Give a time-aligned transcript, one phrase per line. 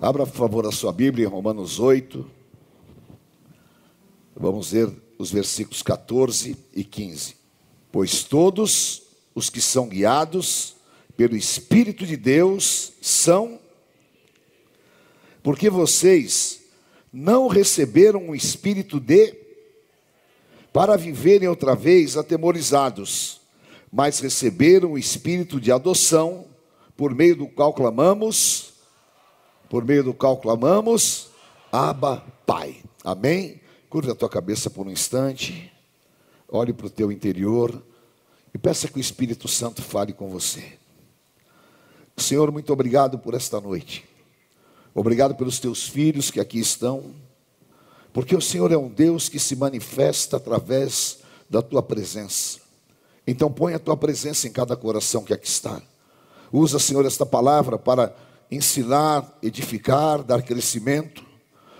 [0.00, 2.24] Abra, por favor, a sua Bíblia em Romanos 8.
[4.36, 7.34] Vamos ver os versículos 14 e 15.
[7.90, 9.02] Pois todos
[9.34, 10.76] os que são guiados
[11.16, 13.58] pelo Espírito de Deus são.
[15.42, 16.60] Porque vocês
[17.12, 19.34] não receberam o espírito de.
[20.72, 23.40] para viverem outra vez atemorizados,
[23.90, 26.46] mas receberam o espírito de adoção,
[26.96, 28.77] por meio do qual clamamos
[29.68, 31.28] por meio do qual clamamos,
[31.70, 32.82] Abba, Pai.
[33.04, 33.60] Amém?
[33.88, 35.72] Curva a tua cabeça por um instante,
[36.48, 37.82] olhe para o teu interior
[38.52, 40.78] e peça que o Espírito Santo fale com você.
[42.16, 44.04] Senhor, muito obrigado por esta noite.
[44.94, 47.14] Obrigado pelos teus filhos que aqui estão,
[48.12, 52.60] porque o Senhor é um Deus que se manifesta através da tua presença.
[53.26, 55.80] Então põe a tua presença em cada coração que aqui está.
[56.52, 58.14] Usa, Senhor, esta palavra para
[58.50, 61.24] ensinar, edificar, dar crescimento.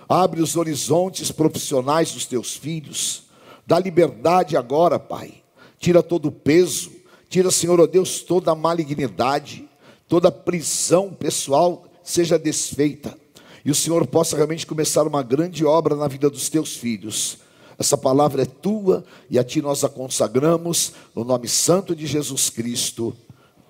[0.07, 3.23] Abre os horizontes profissionais dos teus filhos.
[3.65, 5.43] Dá liberdade agora, Pai.
[5.77, 6.91] Tira todo o peso.
[7.29, 9.69] Tira, Senhor, ó oh Deus, toda a malignidade,
[10.07, 13.15] toda a prisão pessoal seja desfeita.
[13.63, 17.37] E o Senhor possa realmente começar uma grande obra na vida dos teus filhos.
[17.77, 22.49] Essa palavra é tua e a ti nós a consagramos no nome santo de Jesus
[22.49, 23.15] Cristo.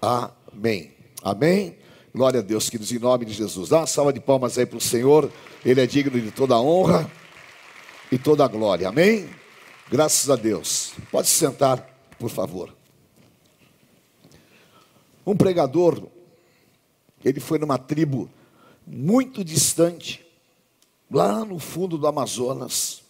[0.02, 0.94] Amém.
[1.22, 1.79] Amém.
[2.14, 3.70] Glória a Deus, queridos, em nome de Jesus.
[3.70, 5.32] Dá uma salva de palmas aí para o Senhor.
[5.64, 7.10] Ele é digno de toda a honra
[8.12, 8.90] e toda a glória.
[8.90, 9.30] Amém?
[9.92, 10.94] Graças a Deus.
[11.12, 11.88] Pode se sentar,
[12.18, 12.74] por favor.
[15.24, 16.08] Um pregador,
[17.24, 18.28] ele foi numa tribo
[18.88, 20.26] muito distante,
[21.12, 23.04] lá no fundo do Amazonas,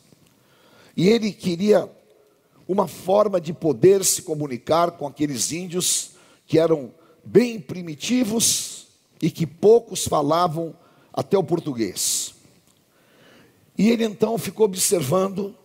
[0.97, 1.89] e ele queria
[2.67, 6.11] uma forma de poder se comunicar com aqueles índios
[6.45, 8.78] que eram bem primitivos,
[9.21, 10.75] e que poucos falavam
[11.13, 12.33] até o português.
[13.77, 15.55] E ele então ficou observando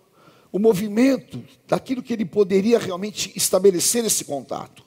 [0.53, 4.85] o movimento daquilo que ele poderia realmente estabelecer esse contato.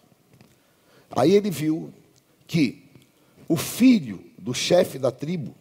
[1.12, 1.94] Aí ele viu
[2.48, 2.86] que
[3.48, 5.54] o filho do chefe da tribo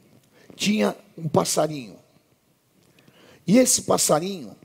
[0.54, 1.97] tinha um passarinho.
[3.47, 4.56] E esse passarinho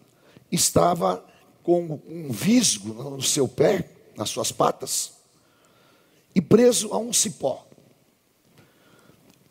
[0.52, 1.26] estava
[1.64, 5.14] com um visgo no seu pé, nas suas patas,
[6.34, 7.68] e preso a um cipó.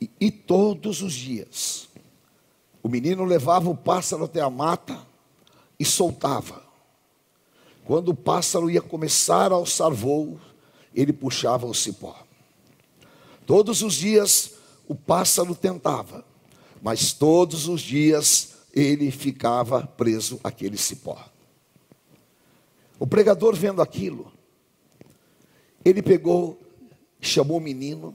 [0.00, 1.88] E, todos os dias,
[2.82, 4.98] o menino levava o pássaro até a mata
[5.78, 6.62] e soltava.
[7.84, 10.40] Quando o pássaro ia começar a alçar voo,
[10.94, 12.16] ele puxava o cipó.
[13.46, 14.52] Todos os dias
[14.88, 16.24] o pássaro tentava,
[16.82, 21.18] mas todos os dias ele ficava preso àquele cipó.
[22.98, 24.32] O pregador vendo aquilo,
[25.84, 26.60] ele pegou,
[27.20, 28.14] chamou o menino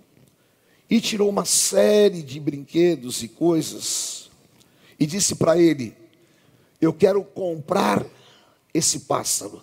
[0.89, 4.29] e tirou uma série de brinquedos e coisas
[4.99, 5.95] e disse para ele:
[6.79, 8.05] Eu quero comprar
[8.73, 9.61] esse pássaro.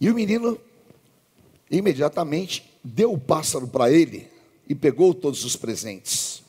[0.00, 0.58] E o menino
[1.70, 4.28] imediatamente deu o pássaro para ele
[4.68, 6.42] e pegou todos os presentes.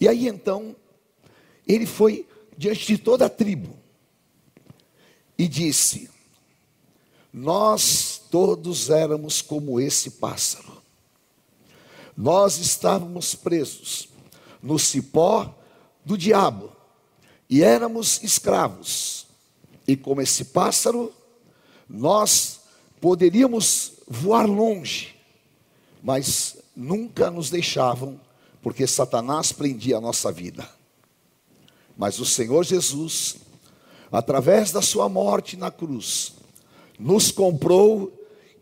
[0.00, 0.74] E aí então,
[1.66, 2.26] ele foi
[2.56, 3.76] diante de toda a tribo
[5.38, 6.10] e disse:
[7.32, 10.73] Nós todos éramos como esse pássaro.
[12.16, 14.08] Nós estávamos presos
[14.62, 15.54] no cipó
[16.04, 16.72] do diabo
[17.48, 19.26] e éramos escravos.
[19.86, 21.12] E como esse pássaro,
[21.88, 22.60] nós
[23.00, 25.14] poderíamos voar longe,
[26.02, 28.18] mas nunca nos deixavam,
[28.62, 30.66] porque Satanás prendia a nossa vida.
[31.96, 33.36] Mas o Senhor Jesus,
[34.10, 36.32] através da sua morte na cruz,
[36.98, 38.12] nos comprou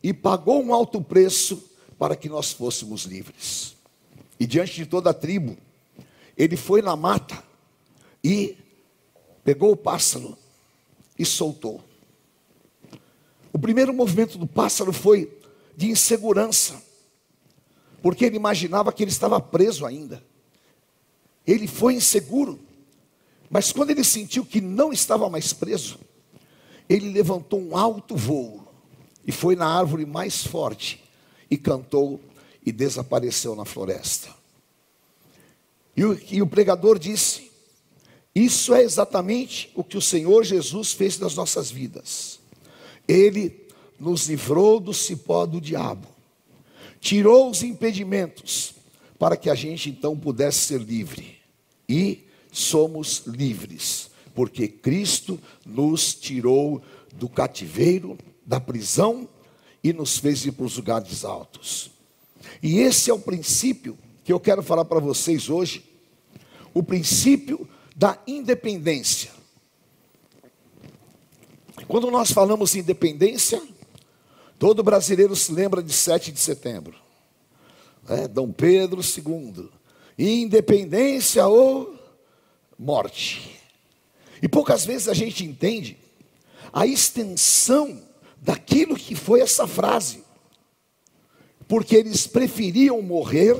[0.03, 1.71] e pagou um alto preço
[2.03, 3.77] para que nós fôssemos livres.
[4.41, 5.57] E diante de toda a tribo,
[6.37, 7.41] ele foi na mata
[8.25, 8.57] e
[9.45, 10.37] pegou o pássaro
[11.17, 11.81] e soltou.
[13.53, 15.33] O primeiro movimento do pássaro foi
[15.77, 16.83] de insegurança,
[18.03, 20.21] porque ele imaginava que ele estava preso ainda.
[21.47, 22.59] Ele foi inseguro,
[23.49, 26.01] mas quando ele sentiu que não estava mais preso,
[26.89, 28.67] ele levantou um alto voo
[29.25, 31.02] e foi na árvore mais forte
[31.53, 32.19] e cantou
[32.65, 34.35] e desapareceu na floresta.
[35.95, 37.53] E o, e o pregador disse:
[38.35, 42.41] Isso é exatamente o que o Senhor Jesus fez nas nossas vidas.
[43.07, 43.67] Ele
[44.01, 46.09] nos livrou do cipó do diabo,
[46.99, 48.75] tirou os impedimentos
[49.19, 51.37] para que a gente então pudesse ser livre.
[51.87, 56.81] E somos livres, porque Cristo nos tirou
[57.13, 58.17] do cativeiro,
[58.47, 59.29] da prisão
[59.83, 61.91] e nos fez ir para os lugares altos.
[62.63, 65.85] E esse é o princípio que eu quero falar para vocês hoje,
[66.73, 69.31] o princípio da independência.
[71.89, 73.61] Quando nós falamos em independência,
[74.59, 76.95] todo brasileiro se lembra de 7 de setembro.
[78.09, 79.69] É, Dom Pedro II.
[80.19, 81.99] Independência ou
[82.79, 83.61] morte.
[84.41, 85.99] E poucas vezes a gente entende
[86.73, 88.03] a extensão
[88.43, 90.25] daquilo que foi essa frase.
[91.69, 93.57] Porque eles preferiam morrer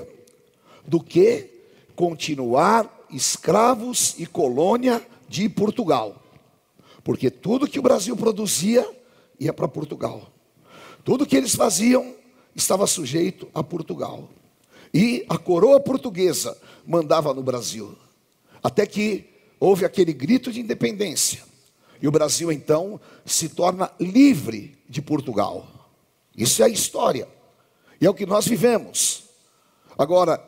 [0.87, 1.49] do que
[1.95, 6.21] continuar escravos e colônia de Portugal.
[7.05, 8.87] Porque tudo que o Brasil produzia
[9.39, 10.29] ia para Portugal.
[11.05, 12.15] Tudo que eles faziam
[12.55, 14.29] estava sujeito a Portugal.
[14.93, 16.57] E a coroa portuguesa
[16.87, 17.97] mandava no Brasil.
[18.63, 21.52] Até que houve aquele grito de independência.
[22.03, 25.65] E o Brasil então se torna livre de Portugal.
[26.37, 27.29] Isso é a história.
[28.01, 29.23] E é o que nós vivemos.
[29.97, 30.43] Agora,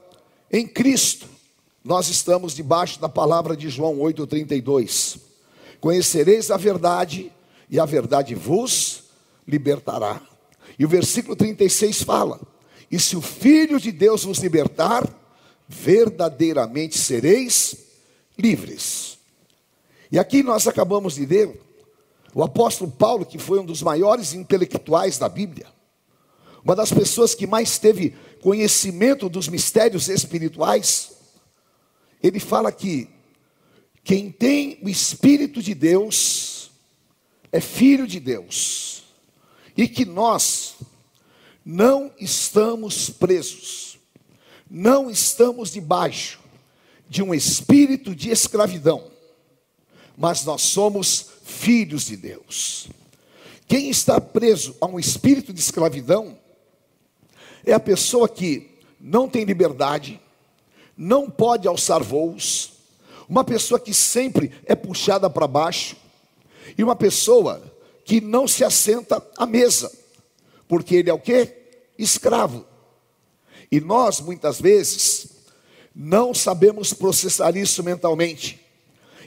[0.52, 1.28] em Cristo,
[1.84, 5.20] nós estamos debaixo da palavra de João 8,32.
[5.80, 7.30] Conhecereis a verdade,
[7.70, 9.04] e a verdade vos
[9.46, 10.20] libertará.
[10.76, 12.40] E o versículo 36 fala:
[12.90, 15.08] E se o Filho de Deus vos libertar,
[15.68, 17.76] verdadeiramente sereis
[18.36, 19.13] livres.
[20.10, 21.60] E aqui nós acabamos de ler
[22.34, 25.66] o apóstolo Paulo, que foi um dos maiores intelectuais da Bíblia,
[26.64, 31.12] uma das pessoas que mais teve conhecimento dos mistérios espirituais,
[32.22, 33.08] ele fala que
[34.02, 36.70] quem tem o Espírito de Deus
[37.52, 39.04] é filho de Deus,
[39.76, 40.74] e que nós
[41.64, 43.98] não estamos presos,
[44.68, 46.40] não estamos debaixo
[47.08, 49.10] de um espírito de escravidão,
[50.16, 52.88] mas nós somos filhos de Deus.
[53.66, 56.38] Quem está preso a um espírito de escravidão
[57.64, 60.20] é a pessoa que não tem liberdade,
[60.96, 62.72] não pode alçar voos,
[63.28, 65.96] uma pessoa que sempre é puxada para baixo,
[66.76, 67.62] e uma pessoa
[68.04, 69.90] que não se assenta à mesa,
[70.68, 71.52] porque ele é o que?
[71.98, 72.66] Escravo.
[73.70, 75.28] E nós, muitas vezes,
[75.94, 78.63] não sabemos processar isso mentalmente,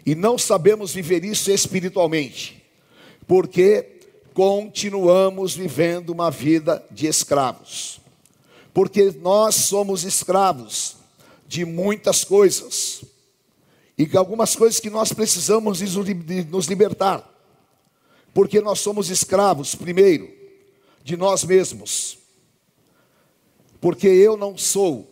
[0.08, 2.64] e não sabemos viver isso espiritualmente,
[3.28, 4.00] porque
[4.34, 8.00] continuamos vivendo uma vida de escravos.
[8.74, 10.96] Porque nós somos escravos
[11.46, 13.04] de muitas coisas,
[13.98, 15.82] e algumas coisas que nós precisamos
[16.50, 17.30] nos libertar,
[18.34, 20.34] porque nós somos escravos, primeiro,
[21.04, 22.18] de nós mesmos,
[23.82, 25.06] porque eu não sou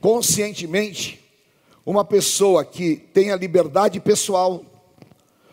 [0.00, 1.25] conscientemente
[1.86, 4.64] uma pessoa que tenha liberdade pessoal,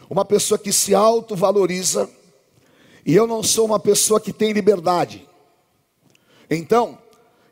[0.10, 2.10] uma pessoa que se autovaloriza,
[3.06, 5.30] e eu não sou uma pessoa que tem liberdade.
[6.50, 6.98] Então,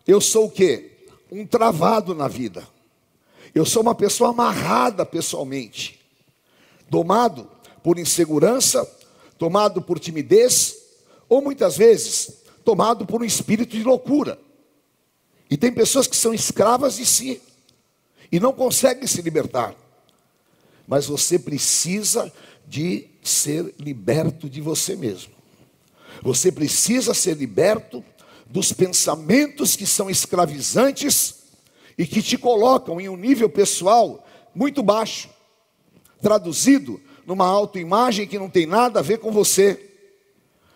[0.07, 1.07] eu sou o quê?
[1.31, 2.67] Um travado na vida.
[3.53, 5.99] Eu sou uma pessoa amarrada pessoalmente,
[6.89, 7.47] domado
[7.83, 8.83] por insegurança,
[9.37, 10.75] tomado por timidez,
[11.29, 14.39] ou muitas vezes tomado por um espírito de loucura.
[15.49, 17.41] E tem pessoas que são escravas de si
[18.31, 19.75] e não conseguem se libertar.
[20.87, 22.31] Mas você precisa
[22.67, 25.33] de ser liberto de você mesmo.
[26.21, 28.03] Você precisa ser liberto
[28.45, 31.41] dos pensamentos que são escravizantes
[31.97, 35.29] e que te colocam em um nível pessoal muito baixo,
[36.21, 39.89] traduzido numa autoimagem que não tem nada a ver com você.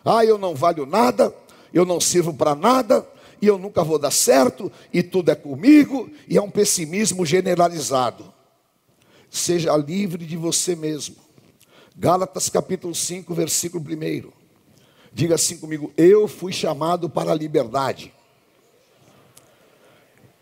[0.04, 1.34] Ah, eu não valho nada,
[1.74, 3.08] eu não sirvo para nada,
[3.46, 8.34] e eu nunca vou dar certo, e tudo é comigo, e é um pessimismo generalizado.
[9.30, 11.18] Seja livre de você mesmo.
[11.96, 14.32] Gálatas capítulo 5, versículo 1.
[15.14, 18.12] Diga assim comigo: eu fui chamado para a liberdade.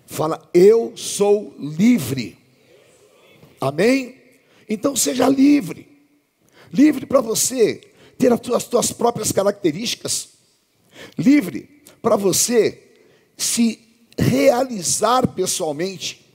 [0.05, 2.37] Fala, eu sou livre.
[3.59, 4.15] Amém?
[4.69, 5.87] Então seja livre.
[6.71, 7.81] Livre para você
[8.17, 10.29] ter as tuas próprias características.
[11.17, 12.82] Livre para você
[13.37, 13.79] se
[14.17, 16.25] realizar pessoalmente.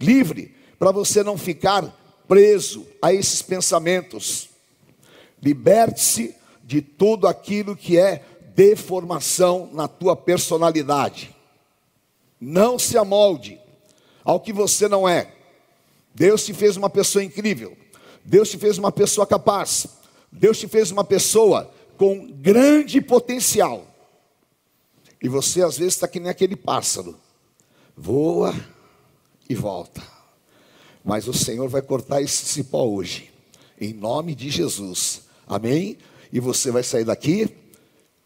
[0.00, 1.94] Livre para você não ficar
[2.28, 4.48] preso a esses pensamentos.
[5.42, 11.34] Liberte-se de tudo aquilo que é deformação na tua personalidade.
[12.40, 13.60] Não se amolde
[14.24, 15.32] ao que você não é.
[16.14, 17.76] Deus te fez uma pessoa incrível.
[18.24, 19.86] Deus te fez uma pessoa capaz.
[20.32, 23.86] Deus te fez uma pessoa com grande potencial.
[25.22, 27.16] E você às vezes está que nem aquele pássaro.
[27.96, 28.54] Voa
[29.48, 30.02] e volta.
[31.04, 33.30] Mas o Senhor vai cortar esse cipó hoje.
[33.80, 35.22] Em nome de Jesus.
[35.46, 35.98] Amém?
[36.32, 37.48] e você vai sair daqui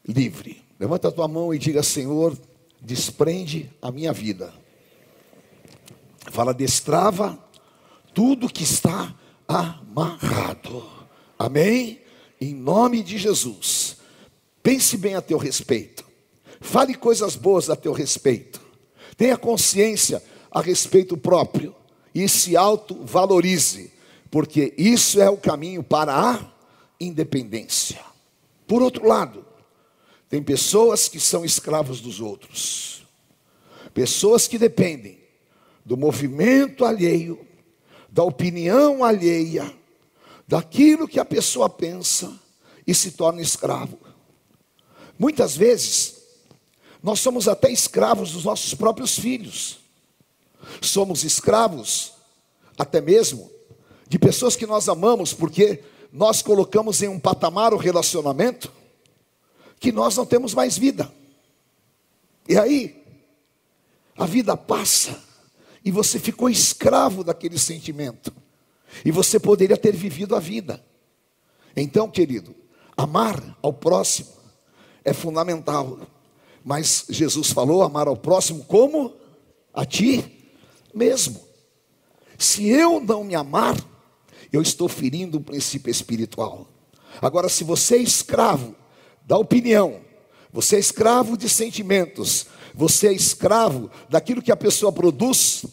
[0.06, 0.62] livre.
[0.78, 2.36] Levanta a tua mão e diga: Senhor,
[2.80, 4.52] desprende a minha vida
[6.30, 7.38] Fala, destrava
[8.14, 9.14] tudo que está
[9.48, 10.84] amarrado.
[11.38, 12.00] Amém?
[12.40, 13.96] Em nome de Jesus.
[14.62, 16.04] Pense bem a teu respeito.
[16.60, 18.60] Fale coisas boas a teu respeito.
[19.16, 21.74] Tenha consciência a respeito próprio
[22.14, 23.92] e se auto-valorize,
[24.30, 26.52] porque isso é o caminho para a
[27.00, 28.00] independência.
[28.66, 29.44] Por outro lado,
[30.28, 33.06] tem pessoas que são escravos dos outros,
[33.92, 35.18] pessoas que dependem
[35.84, 37.44] do movimento alheio,
[38.08, 39.74] da opinião alheia,
[40.46, 42.32] daquilo que a pessoa pensa
[42.86, 43.98] e se torna escravo.
[45.18, 46.19] Muitas vezes,
[47.02, 49.78] nós somos até escravos dos nossos próprios filhos,
[50.80, 52.12] somos escravos
[52.78, 53.50] até mesmo
[54.08, 58.72] de pessoas que nós amamos, porque nós colocamos em um patamar o relacionamento
[59.78, 61.10] que nós não temos mais vida.
[62.48, 63.02] E aí,
[64.16, 65.22] a vida passa
[65.84, 68.32] e você ficou escravo daquele sentimento.
[69.04, 70.84] E você poderia ter vivido a vida.
[71.76, 72.54] Então, querido,
[72.96, 74.28] amar ao próximo
[75.04, 76.00] é fundamental.
[76.64, 79.14] Mas Jesus falou: amar ao próximo como
[79.72, 80.24] a ti
[80.94, 81.40] mesmo.
[82.38, 83.76] Se eu não me amar,
[84.52, 86.68] eu estou ferindo o princípio espiritual.
[87.20, 88.74] Agora, se você é escravo
[89.26, 90.00] da opinião,
[90.52, 95.64] você é escravo de sentimentos, você é escravo daquilo que a pessoa produz,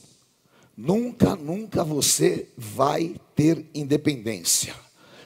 [0.75, 4.75] nunca, nunca você vai ter independência.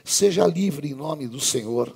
[0.04, 1.94] Seja livre em nome do Senhor.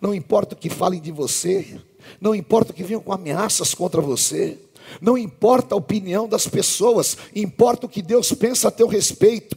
[0.00, 1.80] Não importa o que falem de você,
[2.20, 4.58] não importa o que venham com ameaças contra você,
[5.00, 9.56] não importa a opinião das pessoas, importa o que Deus pensa a teu respeito.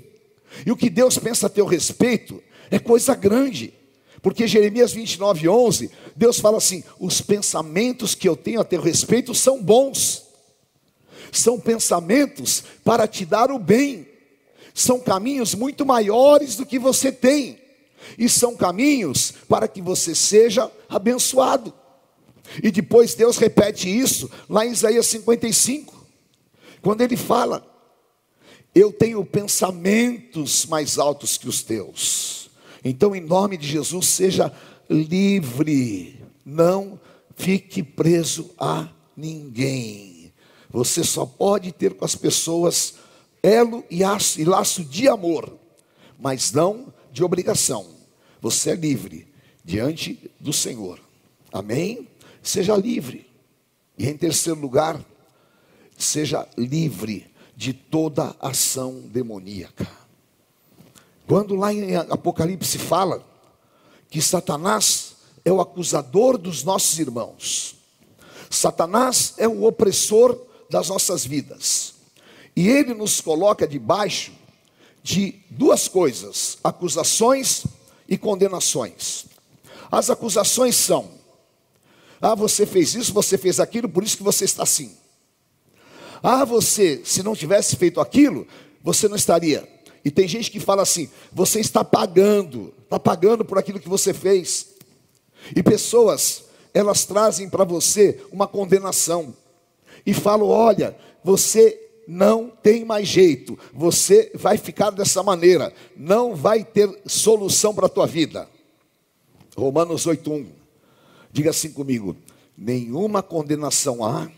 [0.66, 3.74] E o que Deus pensa a teu respeito é coisa grande.
[4.22, 9.34] Porque Jeremias 29, 11, Deus fala assim: os pensamentos que eu tenho a teu respeito
[9.34, 10.24] são bons,
[11.32, 14.08] são pensamentos para te dar o bem,
[14.74, 17.60] são caminhos muito maiores do que você tem,
[18.18, 21.74] e são caminhos para que você seja abençoado.
[22.62, 26.06] E depois Deus repete isso lá em Isaías 55,
[26.82, 27.66] quando ele fala:
[28.76, 32.44] Eu tenho pensamentos mais altos que os teus
[32.84, 34.52] então, em nome de Jesus, seja
[34.90, 37.00] livre, não
[37.36, 40.34] fique preso a ninguém.
[40.70, 42.96] Você só pode ter com as pessoas
[43.42, 44.04] elo e
[44.44, 45.58] laço, de amor,
[46.20, 47.93] mas não de obrigação.
[48.44, 49.26] Você é livre
[49.64, 51.00] diante do Senhor.
[51.50, 52.10] Amém?
[52.42, 53.26] Seja livre.
[53.98, 55.02] E em terceiro lugar,
[55.98, 59.90] seja livre de toda ação demoníaca.
[61.26, 63.26] Quando lá em Apocalipse fala
[64.10, 67.78] que Satanás é o acusador dos nossos irmãos,
[68.50, 70.38] Satanás é o opressor
[70.70, 71.94] das nossas vidas,
[72.54, 74.34] e ele nos coloca debaixo
[75.02, 77.64] de duas coisas: acusações
[78.08, 79.26] e condenações.
[79.92, 81.12] As acusações são:
[82.22, 84.96] ah, você fez isso, você fez aquilo, por isso que você está assim.
[86.22, 88.48] Ah, você, se não tivesse feito aquilo,
[88.82, 89.68] você não estaria.
[90.06, 94.14] E tem gente que fala assim: você está pagando, está pagando por aquilo que você
[94.14, 94.70] fez.
[95.56, 99.36] E pessoas, elas trazem para você uma condenação
[100.06, 106.64] e falam: olha, você não tem mais jeito, você vai ficar dessa maneira, não vai
[106.64, 108.50] ter solução para a tua vida.
[109.56, 110.48] Romanos 8:1.
[111.32, 112.16] Diga assim comigo:
[112.58, 114.30] nenhuma condenação há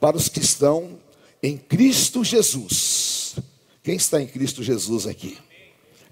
[0.00, 0.98] para os que estão
[1.42, 3.16] em Cristo Jesus
[3.86, 5.38] quem está em Cristo Jesus aqui?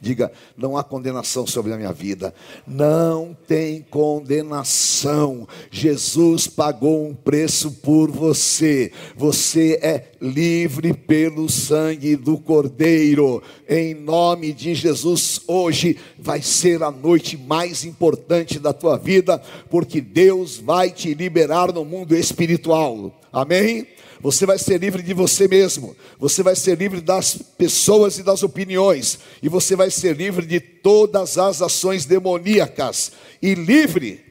[0.04, 2.34] Diga, não há condenação sobre a minha vida.
[2.66, 5.48] Não tem condenação.
[5.70, 8.92] Jesus pagou um preço por você.
[9.16, 13.42] Você é livre pelo sangue do Cordeiro.
[13.66, 20.02] Em nome de Jesus, hoje vai ser a noite mais importante da tua vida, porque
[20.02, 23.10] Deus vai te liberar no mundo espiritual.
[23.32, 23.86] Amém?
[24.24, 25.94] Você vai ser livre de você mesmo.
[26.18, 29.18] Você vai ser livre das pessoas e das opiniões.
[29.42, 33.12] E você vai ser livre de todas as ações demoníacas.
[33.42, 34.24] E livre,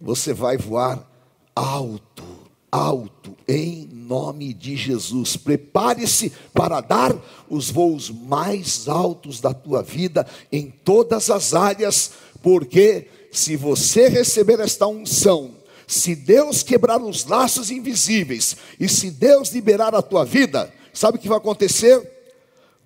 [0.00, 1.08] você vai voar
[1.54, 2.24] alto,
[2.72, 5.36] alto, em nome de Jesus.
[5.36, 7.14] Prepare-se para dar
[7.48, 12.10] os voos mais altos da tua vida em todas as áreas,
[12.42, 15.59] porque se você receber esta unção,
[15.90, 21.20] se Deus quebrar os laços invisíveis e se Deus liberar a tua vida, sabe o
[21.20, 22.00] que vai acontecer?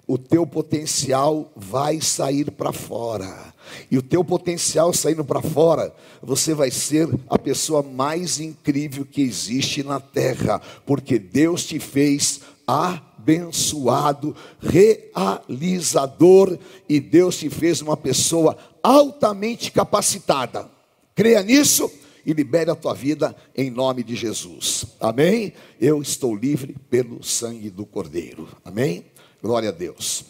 [0.06, 3.52] O teu potencial vai sair para fora.
[3.90, 9.20] E o teu potencial saindo para fora, você vai ser a pessoa mais incrível que
[9.20, 16.58] existe na terra, porque Deus te fez abençoado, realizador,
[16.88, 20.70] e Deus te fez uma pessoa altamente capacitada.
[21.14, 21.90] Creia nisso
[22.24, 24.86] e libere a tua vida em nome de Jesus.
[25.00, 25.52] Amém?
[25.80, 28.48] Eu estou livre pelo sangue do Cordeiro.
[28.64, 29.06] Amém?
[29.42, 30.24] Glória a Deus.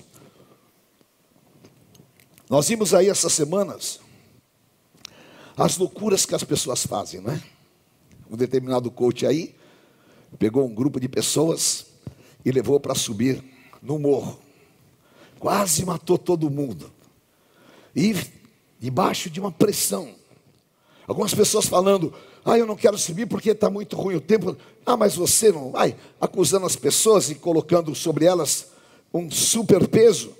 [2.48, 4.00] Nós vimos aí essas semanas
[5.56, 7.40] as loucuras que as pessoas fazem, né?
[8.28, 9.54] Um determinado coach aí
[10.38, 11.86] pegou um grupo de pessoas
[12.44, 13.42] e levou para subir
[13.80, 14.38] no morro.
[15.38, 16.92] Quase matou todo mundo.
[17.94, 18.14] E
[18.80, 20.14] debaixo de uma pressão.
[21.06, 22.12] Algumas pessoas falando,
[22.44, 24.56] ah, eu não quero subir porque está muito ruim o tempo.
[24.86, 28.68] Ah, mas você não vai acusando as pessoas e colocando sobre elas
[29.12, 30.34] um super peso.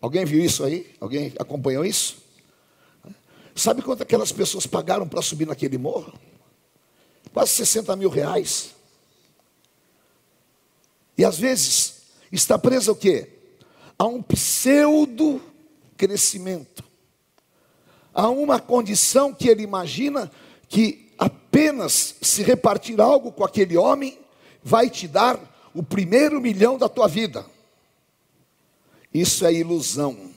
[0.00, 0.94] Alguém viu isso aí?
[1.00, 2.18] Alguém acompanhou isso?
[3.54, 6.12] Sabe quanto aquelas pessoas pagaram para subir naquele morro?
[7.32, 8.74] Quase 60 mil reais.
[11.18, 13.28] E às vezes está presa o quê?
[13.98, 15.40] A um pseudo
[15.96, 16.84] crescimento.
[18.16, 20.32] A uma condição que ele imagina
[20.70, 24.18] que apenas se repartir algo com aquele homem
[24.64, 25.38] vai te dar
[25.74, 27.44] o primeiro milhão da tua vida.
[29.12, 30.30] Isso é ilusão.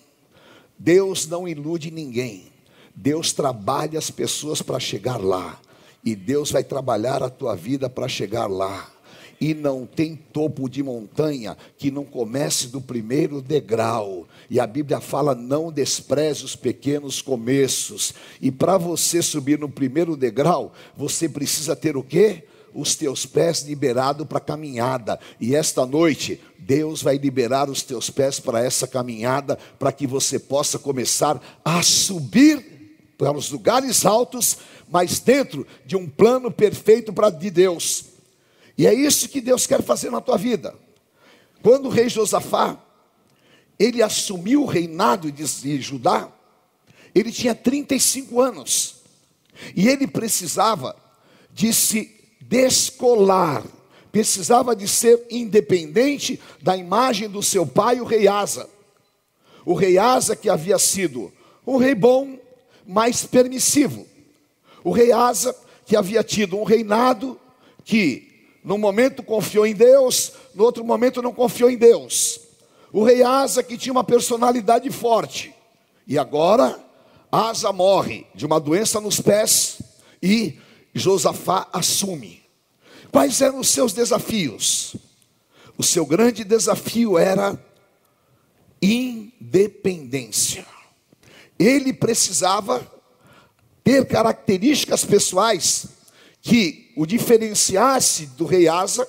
[0.78, 2.52] Deus não ilude ninguém.
[2.94, 5.58] Deus trabalha as pessoas para chegar lá.
[6.04, 8.92] E Deus vai trabalhar a tua vida para chegar lá.
[9.40, 14.28] E não tem topo de montanha que não comece do primeiro degrau.
[14.50, 18.14] E a Bíblia fala: não despreze os pequenos começos.
[18.42, 22.44] E para você subir no primeiro degrau, você precisa ter o quê?
[22.74, 25.20] os teus pés liberados para a caminhada.
[25.40, 30.40] E esta noite, Deus vai liberar os teus pés para essa caminhada, para que você
[30.40, 32.80] possa começar a subir
[33.18, 34.58] para os lugares altos,
[34.90, 38.06] mas dentro de um plano perfeito para de Deus.
[38.80, 40.74] E é isso que Deus quer fazer na tua vida.
[41.62, 42.82] Quando o rei Josafá,
[43.78, 46.32] ele assumiu o reinado de Judá,
[47.14, 48.96] ele tinha 35 anos.
[49.76, 50.96] E ele precisava
[51.52, 53.66] de se descolar,
[54.14, 58.70] precisava de ser independente da imagem do seu pai, o rei Asa.
[59.66, 61.34] O rei Asa que havia sido
[61.68, 62.40] um rei bom,
[62.88, 64.08] mas permissivo.
[64.86, 65.54] O rei Asa
[65.86, 67.38] que havia tido um reinado
[67.84, 68.29] que
[68.64, 72.40] no momento confiou em Deus, no outro momento não confiou em Deus.
[72.92, 75.54] O rei Asa que tinha uma personalidade forte.
[76.08, 76.80] E agora
[77.32, 79.82] Asa morre de uma doença nos pés
[80.22, 80.58] e
[80.94, 82.44] Josafá assume.
[83.12, 84.96] Quais eram os seus desafios?
[85.78, 87.58] O seu grande desafio era
[88.82, 90.66] independência.
[91.58, 92.86] Ele precisava
[93.84, 95.88] ter características pessoais
[96.42, 99.08] que o diferenciasse do rei Asa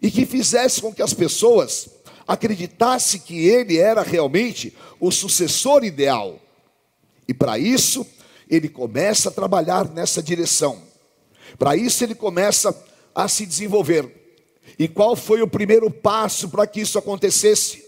[0.00, 1.90] e que fizesse com que as pessoas
[2.24, 6.38] acreditassem que ele era realmente o sucessor ideal.
[7.26, 8.06] E para isso,
[8.48, 10.80] ele começa a trabalhar nessa direção.
[11.58, 12.72] Para isso, ele começa
[13.12, 14.38] a se desenvolver.
[14.78, 17.84] E qual foi o primeiro passo para que isso acontecesse?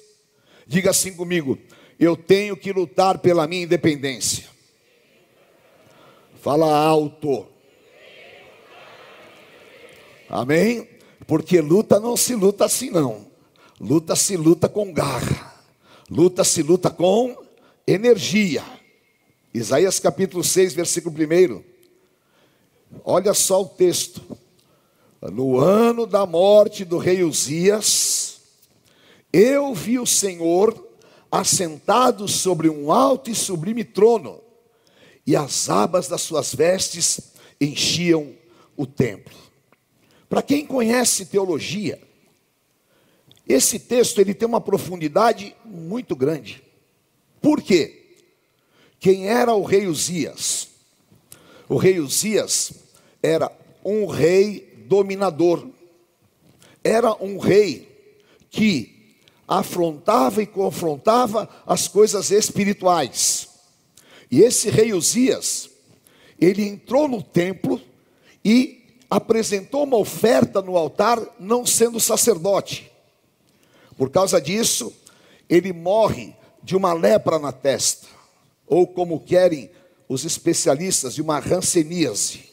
[0.66, 1.56] Diga assim comigo:
[1.96, 4.46] eu tenho que lutar pela minha independência.
[6.40, 7.51] Fala alto.
[10.32, 10.88] Amém?
[11.26, 13.26] Porque luta não se luta assim, não.
[13.78, 15.52] Luta se luta com garra.
[16.08, 17.36] Luta se luta com
[17.86, 18.64] energia.
[19.52, 21.62] Isaías capítulo 6, versículo 1.
[23.04, 24.22] Olha só o texto.
[25.20, 28.40] No ano da morte do rei Uzias,
[29.30, 30.74] eu vi o Senhor
[31.30, 34.40] assentado sobre um alto e sublime trono,
[35.26, 38.34] e as abas das suas vestes enchiam
[38.76, 39.41] o templo.
[40.32, 42.00] Para quem conhece teologia,
[43.46, 46.62] esse texto ele tem uma profundidade muito grande.
[47.38, 48.16] Por quê?
[48.98, 50.68] Quem era o rei Uzias?
[51.68, 52.72] O rei Uzias
[53.22, 53.52] era
[53.84, 55.68] um rei dominador.
[56.82, 57.86] Era um rei
[58.50, 63.50] que afrontava e confrontava as coisas espirituais.
[64.30, 65.68] E esse rei Uzias,
[66.40, 67.78] ele entrou no templo
[68.42, 68.81] e
[69.14, 72.90] apresentou uma oferta no altar, não sendo sacerdote.
[73.96, 74.92] Por causa disso,
[75.48, 78.06] ele morre de uma lepra na testa,
[78.66, 79.70] ou como querem
[80.08, 82.52] os especialistas, de uma ranceníase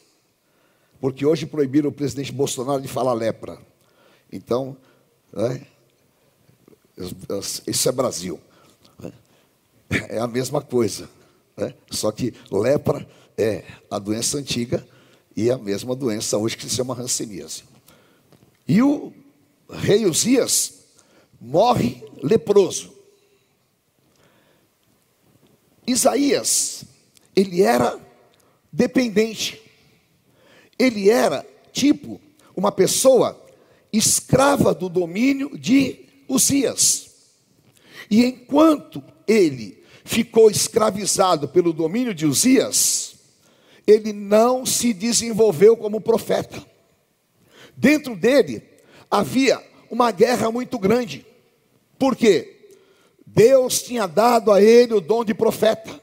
[1.00, 3.58] porque hoje proibiram o presidente Bolsonaro de falar lepra.
[4.30, 4.76] Então,
[5.32, 5.66] né,
[7.66, 8.38] isso é Brasil.
[8.98, 9.12] Né,
[10.10, 11.08] é a mesma coisa.
[11.56, 14.86] Né, só que lepra é a doença antiga
[15.36, 17.64] e a mesma doença hoje que se chama hanseníase.
[18.66, 19.12] E o
[19.68, 20.80] rei Uzias
[21.40, 22.92] morre leproso.
[25.86, 26.84] Isaías,
[27.34, 27.98] ele era
[28.72, 29.60] dependente.
[30.78, 32.20] Ele era tipo
[32.56, 33.40] uma pessoa
[33.92, 37.10] escrava do domínio de Uzias.
[38.10, 43.09] E enquanto ele ficou escravizado pelo domínio de Uzias,
[43.90, 46.64] ele não se desenvolveu como profeta.
[47.76, 48.62] Dentro dele
[49.10, 51.26] havia uma guerra muito grande.
[51.98, 52.68] Por quê?
[53.26, 56.00] Deus tinha dado a ele o dom de profeta.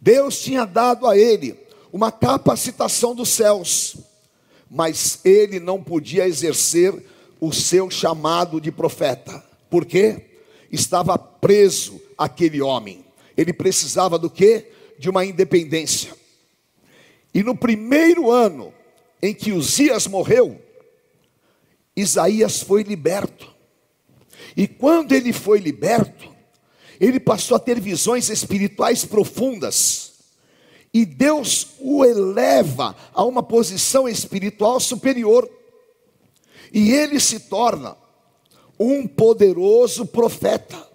[0.00, 1.58] Deus tinha dado a ele
[1.92, 3.96] uma capacitação dos céus,
[4.70, 6.94] mas ele não podia exercer
[7.40, 9.42] o seu chamado de profeta.
[9.70, 10.26] Por quê?
[10.70, 13.04] Estava preso aquele homem.
[13.36, 14.70] Ele precisava do quê?
[14.98, 16.17] De uma independência.
[17.38, 18.74] E no primeiro ano
[19.22, 20.60] em que Uzias morreu,
[21.94, 23.54] Isaías foi liberto.
[24.56, 26.34] E quando ele foi liberto,
[26.98, 30.14] ele passou a ter visões espirituais profundas.
[30.92, 35.48] E Deus o eleva a uma posição espiritual superior.
[36.72, 37.96] E ele se torna
[38.76, 40.88] um poderoso profeta,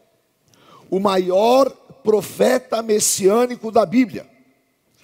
[0.90, 1.70] o maior
[2.04, 4.33] profeta messiânico da Bíblia,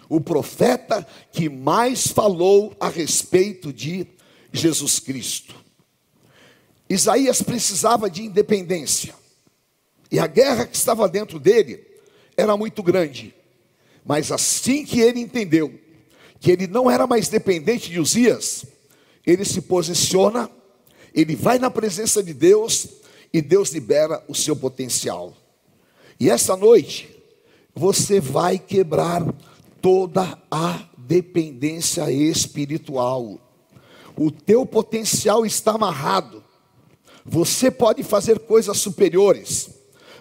[0.10, 4.08] o profeta que mais falou a respeito de
[4.52, 5.56] Jesus Cristo.
[6.90, 9.14] Isaías precisava de independência,
[10.12, 11.86] e a guerra que estava dentro dele
[12.36, 13.36] era muito grande,
[14.04, 15.80] mas assim que ele entendeu
[16.40, 18.66] que ele não era mais dependente de Uzias,
[19.26, 20.50] ele se posiciona,
[21.14, 22.88] ele vai na presença de Deus
[23.32, 25.36] e Deus libera o seu potencial.
[26.20, 27.10] E essa noite,
[27.76, 29.24] você vai quebrar
[29.82, 33.40] toda a dependência espiritual.
[34.16, 36.44] O teu potencial está amarrado.
[37.26, 39.70] Você pode fazer coisas superiores.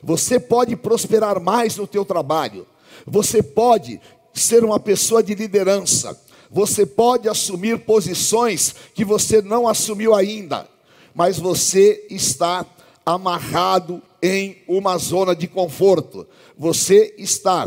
[0.03, 2.67] Você pode prosperar mais no teu trabalho.
[3.07, 4.01] Você pode
[4.33, 6.19] ser uma pessoa de liderança.
[6.51, 10.67] Você pode assumir posições que você não assumiu ainda,
[11.15, 12.65] mas você está
[13.05, 16.27] amarrado em uma zona de conforto.
[16.57, 17.67] Você está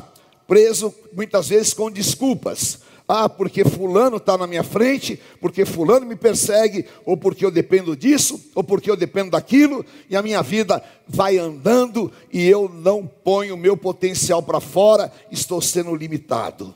[0.51, 2.79] preso muitas vezes com desculpas.
[3.07, 7.95] Ah, porque fulano está na minha frente, porque fulano me persegue, ou porque eu dependo
[7.95, 13.07] disso, ou porque eu dependo daquilo, e a minha vida vai andando e eu não
[13.07, 16.75] ponho o meu potencial para fora, estou sendo limitado.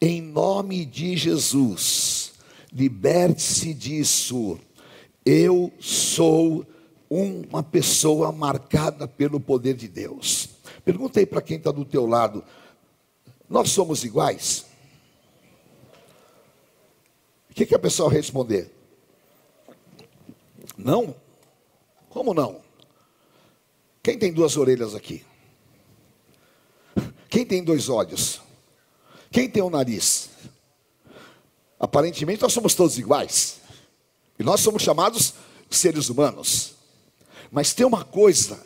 [0.00, 2.32] Em nome de Jesus,
[2.72, 4.58] liberte-se disso.
[5.22, 6.64] Eu sou
[7.10, 10.48] uma pessoa marcada pelo poder de Deus.
[10.82, 12.42] Perguntei para quem está do teu lado:
[13.52, 14.64] nós somos iguais?
[17.50, 18.74] O que, que a pessoa responder?
[20.74, 21.14] Não?
[22.08, 22.62] Como não?
[24.02, 25.22] Quem tem duas orelhas aqui?
[27.28, 28.40] Quem tem dois olhos?
[29.30, 30.30] Quem tem um nariz?
[31.78, 33.60] Aparentemente nós somos todos iguais.
[34.38, 35.34] E nós somos chamados
[35.68, 36.72] seres humanos.
[37.50, 38.64] Mas tem uma coisa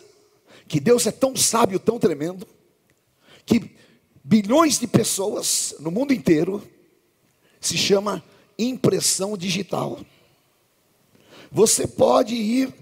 [0.69, 2.47] que Deus é tão sábio, tão tremendo,
[3.45, 3.77] que
[4.27, 6.61] bilhões de pessoas no mundo inteiro
[7.61, 8.25] se chama
[8.59, 10.01] impressão digital.
[11.53, 12.75] Você pode ir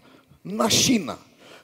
[0.42, 1.18] na China,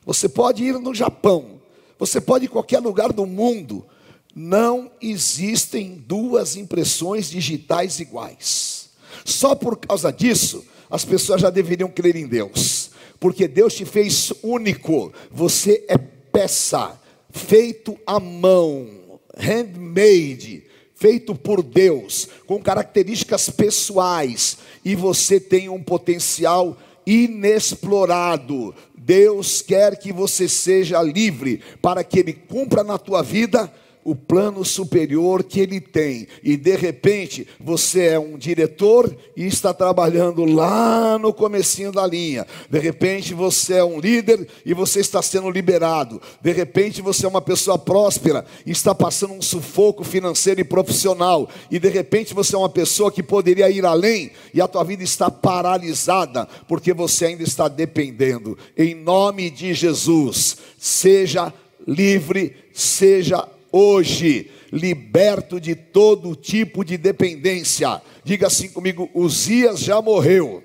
[0.05, 1.63] você pode ir no Japão,
[1.99, 3.87] você pode ir em qualquer lugar do mundo.
[4.35, 8.91] Não existem duas impressões digitais iguais.
[9.25, 14.31] Só por causa disso, as pessoas já deveriam crer em Deus, porque Deus te fez
[14.43, 15.11] único.
[15.31, 20.65] Você é peça, feito à mão, handmade
[20.95, 28.75] feito por Deus, com características pessoais, e você tem um potencial inexplorado.
[28.95, 33.73] Deus quer que você seja livre para que Ele cumpra na tua vida
[34.05, 39.75] o plano superior que ele tem, e de repente você é um diretor e está
[39.75, 42.47] trabalhando lá no comecinho da linha.
[42.71, 46.21] De repente você é um líder e você está sendo liberado.
[46.41, 51.49] De repente você é uma pessoa próspera e está passando um sufoco financeiro e profissional.
[51.71, 55.03] E de repente você é uma pessoa que poderia ir além e a tua vida
[55.03, 58.57] está paralisada porque você ainda está dependendo.
[58.77, 61.53] Em nome de Jesus, seja
[61.87, 68.01] livre, seja hoje, liberto de todo tipo de dependência.
[68.25, 70.63] Diga assim comigo: Uzias já morreu.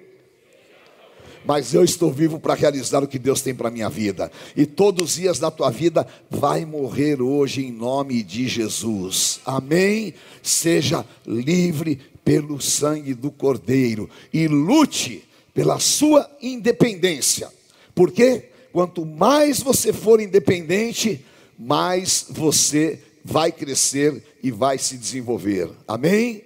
[1.46, 4.32] Mas eu estou vivo para realizar o que Deus tem para a minha vida.
[4.56, 9.40] E todos os dias da tua vida vai morrer hoje em nome de Jesus.
[9.46, 10.16] Amém?
[10.42, 17.50] Seja livre pelo sangue do Cordeiro e lute pela sua independência.
[17.94, 21.24] Porque quanto mais você for independente,
[21.58, 25.72] mais você vai crescer e vai se desenvolver.
[25.88, 26.44] Amém?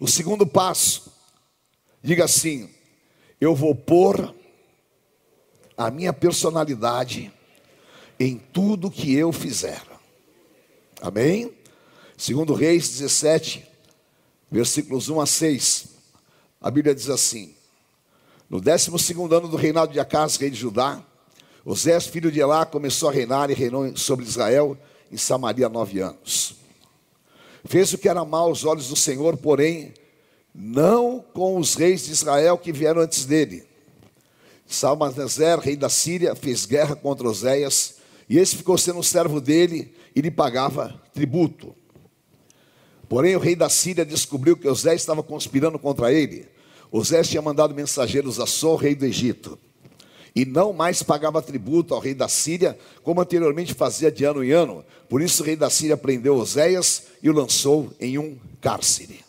[0.00, 1.12] O segundo passo,
[2.02, 2.70] diga assim:
[3.40, 4.34] eu vou pôr
[5.76, 7.32] a minha personalidade
[8.18, 9.82] em tudo que eu fizer.
[11.00, 11.52] Amém?
[12.16, 13.64] Segundo Reis 17,
[14.50, 15.88] versículos 1 a 6,
[16.60, 17.54] a Bíblia diz assim:
[18.50, 18.90] No 12
[19.30, 21.04] ano do reinado de Acas, rei de Judá,
[21.70, 24.74] Osés, filho de Elá, começou a reinar e reinou sobre Israel
[25.12, 26.54] em Samaria nove anos.
[27.62, 29.92] Fez o que era mal aos olhos do Senhor, porém,
[30.54, 33.66] não com os reis de Israel que vieram antes dele.
[34.66, 37.96] Salmaneser, rei da Síria, fez guerra contra Oséias,
[38.30, 41.76] e esse ficou sendo servo dele e lhe pagava tributo.
[43.10, 46.48] Porém, o rei da Síria descobriu que Oséias estava conspirando contra ele.
[46.90, 49.58] Oséias tinha mandado mensageiros a Sol, rei do Egito
[50.34, 54.50] e não mais pagava tributo ao rei da Síria, como anteriormente fazia de ano em
[54.50, 54.84] ano.
[55.08, 59.24] Por isso o rei da Síria prendeu Oséias e o lançou em um cárcere.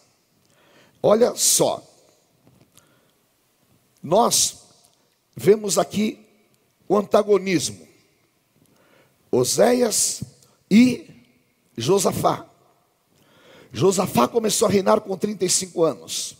[1.01, 1.83] Olha só,
[4.03, 4.57] nós
[5.35, 6.25] vemos aqui
[6.88, 7.88] o antagonismo.
[9.31, 10.23] Oséias
[10.69, 11.07] e
[11.77, 12.45] Josafá.
[13.71, 16.35] Josafá começou a reinar com 35 anos.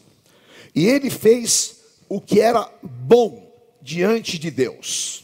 [0.74, 3.49] E ele fez o que era bom
[3.90, 5.24] diante de Deus.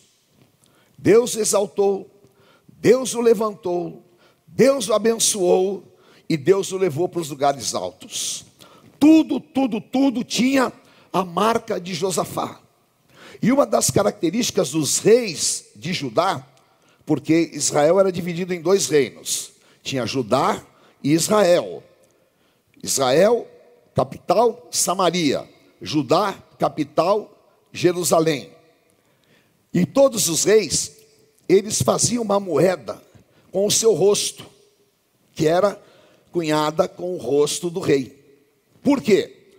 [0.98, 2.10] Deus exaltou,
[2.68, 4.04] Deus o levantou,
[4.48, 5.96] Deus o abençoou
[6.28, 8.44] e Deus o levou para os lugares altos.
[9.00, 10.74] Tudo, tudo, tudo tinha
[11.14, 12.60] a marca de Josafá.
[13.40, 16.44] E uma das características dos reis de Judá,
[17.06, 19.52] porque Israel era dividido em dois reinos:
[19.84, 20.60] tinha Judá
[21.04, 21.84] e Israel.
[22.82, 23.48] Israel,
[23.94, 25.48] capital, Samaria.
[25.80, 27.32] Judá, capital,
[27.72, 28.55] Jerusalém.
[29.76, 30.94] E todos os reis,
[31.50, 33.04] eles faziam uma moeda
[33.52, 34.46] com o seu rosto,
[35.34, 35.78] que era
[36.32, 38.40] cunhada com o rosto do rei.
[38.82, 39.52] Por quê?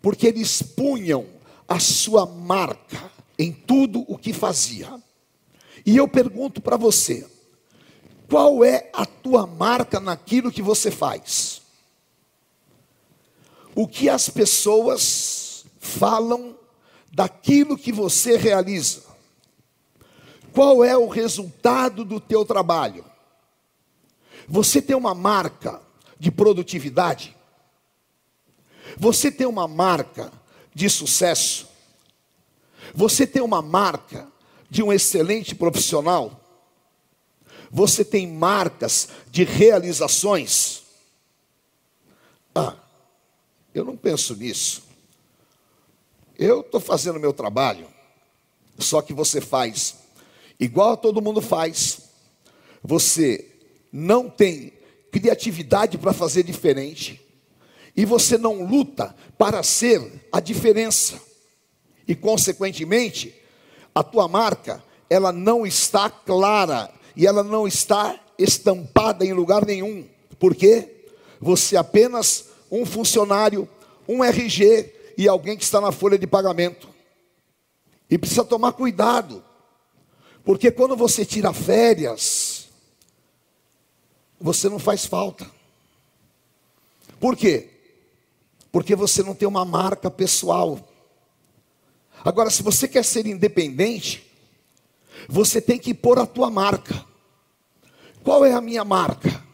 [0.00, 1.26] Porque eles punham
[1.68, 4.90] a sua marca em tudo o que fazia.
[5.84, 7.26] E eu pergunto para você:
[8.26, 11.60] qual é a tua marca naquilo que você faz?
[13.74, 16.56] O que as pessoas falam
[17.12, 19.07] daquilo que você realiza?
[20.52, 23.04] Qual é o resultado do teu trabalho?
[24.48, 25.80] Você tem uma marca
[26.18, 27.36] de produtividade?
[28.96, 30.32] Você tem uma marca
[30.74, 31.68] de sucesso?
[32.94, 34.26] Você tem uma marca
[34.70, 36.40] de um excelente profissional?
[37.70, 40.82] Você tem marcas de realizações?
[42.54, 42.74] Ah,
[43.74, 44.82] eu não penso nisso.
[46.38, 47.86] Eu estou fazendo meu trabalho,
[48.78, 49.96] só que você faz
[50.58, 52.10] igual todo mundo faz.
[52.82, 53.44] Você
[53.92, 54.72] não tem
[55.10, 57.20] criatividade para fazer diferente.
[57.96, 61.20] E você não luta para ser a diferença.
[62.06, 63.34] E consequentemente,
[63.94, 70.06] a tua marca, ela não está clara e ela não está estampada em lugar nenhum.
[70.38, 71.06] Por quê?
[71.40, 73.68] Você é apenas um funcionário,
[74.08, 76.88] um RG e alguém que está na folha de pagamento.
[78.08, 79.42] E precisa tomar cuidado.
[80.44, 82.68] Porque quando você tira férias,
[84.40, 85.50] você não faz falta.
[87.20, 87.70] Por quê?
[88.70, 90.78] Porque você não tem uma marca pessoal.
[92.24, 94.26] Agora, se você quer ser independente,
[95.28, 97.04] você tem que pôr a tua marca.
[98.22, 99.44] Qual é a minha marca?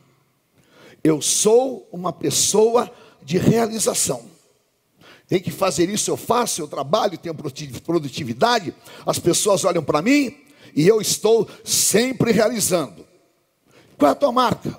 [1.03, 2.92] Eu sou uma pessoa
[3.23, 4.29] de realização.
[5.27, 8.75] Tem que fazer isso, eu faço, eu trabalho, tenho produtividade.
[9.07, 10.43] As pessoas olham para mim
[10.74, 13.06] e eu estou sempre realizando.
[13.96, 14.78] Qual é a tua marca?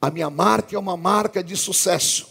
[0.00, 2.26] A minha marca é uma marca de sucesso.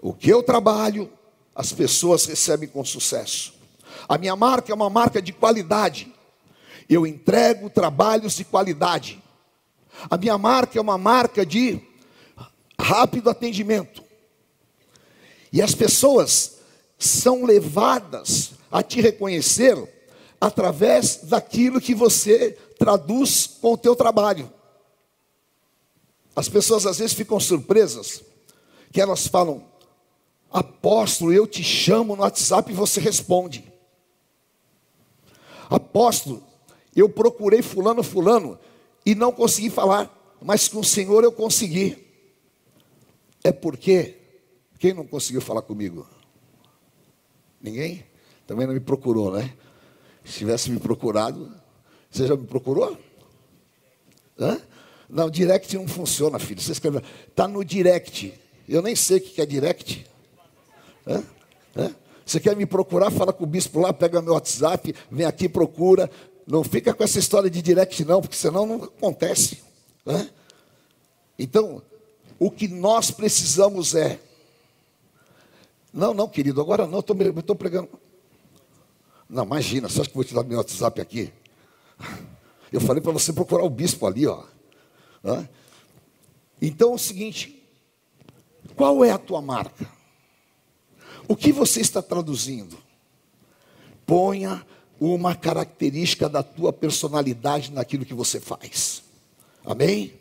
[0.00, 1.10] O que eu trabalho,
[1.54, 3.54] as pessoas recebem com sucesso.
[4.08, 6.12] A minha marca é uma marca de qualidade.
[6.88, 9.22] Eu entrego trabalhos de qualidade.
[10.10, 11.80] A minha marca é uma marca de
[12.78, 14.02] rápido atendimento.
[15.52, 16.58] E as pessoas
[16.98, 19.76] são levadas a te reconhecer
[20.42, 24.52] através daquilo que você traduz com o teu trabalho.
[26.34, 28.24] As pessoas às vezes ficam surpresas,
[28.90, 29.64] que elas falam,
[30.50, 33.72] apóstolo, eu te chamo no WhatsApp e você responde.
[35.70, 36.42] Apóstolo,
[36.96, 38.58] eu procurei fulano, fulano,
[39.06, 42.04] e não consegui falar, mas com o Senhor eu consegui.
[43.44, 44.16] É porque,
[44.80, 46.04] quem não conseguiu falar comigo?
[47.60, 48.04] Ninguém?
[48.44, 49.56] Também não me procurou, né?
[50.24, 51.52] Se tivesse me procurado,
[52.10, 52.96] você já me procurou?
[54.38, 54.60] Hã?
[55.08, 56.60] Não, direct não funciona, filho.
[56.60, 58.32] Você escreve, está no direct.
[58.68, 60.06] Eu nem sei o que é direct.
[61.06, 61.22] Hã?
[61.76, 61.94] Hã?
[62.24, 66.10] Você quer me procurar, fala com o bispo lá, pega meu WhatsApp, vem aqui, procura.
[66.46, 69.58] Não fica com essa história de direct, não, porque senão não acontece.
[71.38, 71.82] Então,
[72.38, 74.18] o que nós precisamos é.
[75.92, 77.88] Não, não, querido, agora não, estou pregando.
[79.32, 81.32] Não, imagina, você acha que eu vou te dar meu WhatsApp aqui?
[82.70, 84.44] Eu falei para você procurar o bispo ali, ó.
[86.60, 87.66] Então é o seguinte:
[88.76, 89.88] qual é a tua marca?
[91.26, 92.76] O que você está traduzindo?
[94.04, 94.66] Ponha
[95.00, 99.02] uma característica da tua personalidade naquilo que você faz.
[99.64, 100.12] Amém?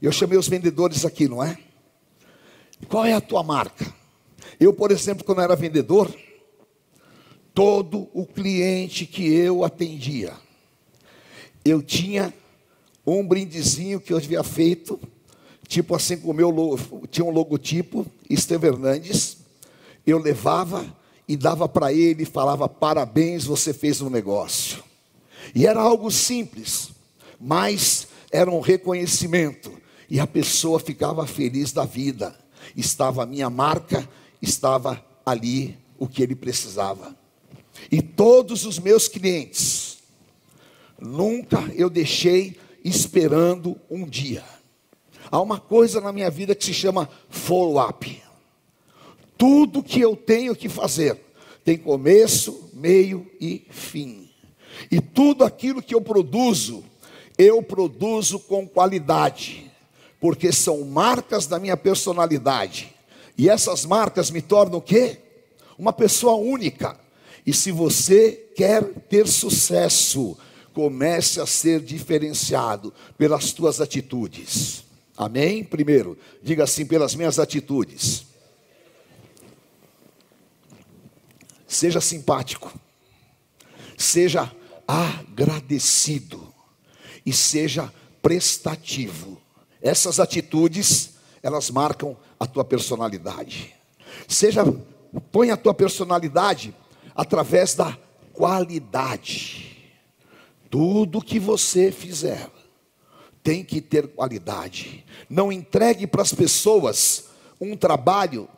[0.00, 1.58] Eu chamei os vendedores aqui, não é?
[2.88, 3.92] Qual é a tua marca?
[4.58, 6.10] Eu, por exemplo, quando era vendedor,
[7.54, 10.34] todo o cliente que eu atendia,
[11.64, 12.34] eu tinha
[13.06, 15.00] um brindezinho que eu havia feito,
[15.68, 16.52] tipo assim com o meu
[17.10, 19.38] tinha um logotipo, Esteve Hernandes,
[20.06, 20.84] eu levava
[21.28, 24.82] e dava para ele e falava: parabéns, você fez um negócio.
[25.54, 26.90] E era algo simples,
[27.40, 29.72] mas era um reconhecimento,
[30.10, 32.36] e a pessoa ficava feliz da vida.
[32.76, 34.08] Estava a minha marca,
[34.42, 37.23] estava ali o que ele precisava.
[37.90, 39.98] E todos os meus clientes,
[41.00, 44.44] nunca eu deixei esperando um dia.
[45.30, 48.22] Há uma coisa na minha vida que se chama follow-up.
[49.36, 51.18] Tudo que eu tenho que fazer
[51.64, 54.30] tem começo, meio e fim.
[54.90, 56.84] E tudo aquilo que eu produzo,
[57.38, 59.70] eu produzo com qualidade,
[60.20, 62.94] porque são marcas da minha personalidade.
[63.36, 65.18] E essas marcas me tornam o quê?
[65.78, 66.98] Uma pessoa única.
[67.46, 70.36] E se você quer ter sucesso,
[70.72, 74.84] comece a ser diferenciado pelas tuas atitudes.
[75.16, 75.62] Amém?
[75.62, 78.24] Primeiro, diga assim: pelas minhas atitudes.
[81.66, 82.72] Seja simpático,
[83.98, 84.50] seja
[84.86, 86.52] agradecido
[87.26, 89.40] e seja prestativo.
[89.82, 93.74] Essas atitudes, elas marcam a tua personalidade.
[94.28, 94.64] Seja,
[95.32, 96.74] põe a tua personalidade
[97.14, 97.96] através da
[98.32, 99.92] qualidade.
[100.70, 102.50] Tudo que você fizer
[103.42, 105.04] tem que ter qualidade.
[105.28, 107.24] Não entregue para as pessoas
[107.60, 108.48] um trabalho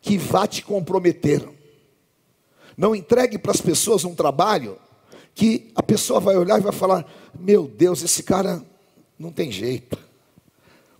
[0.00, 1.46] que vá te comprometer.
[2.76, 4.78] Não entregue para as pessoas um trabalho
[5.34, 7.04] que a pessoa vai olhar e vai falar:
[7.38, 8.64] Meu Deus, esse cara
[9.18, 9.98] não tem jeito.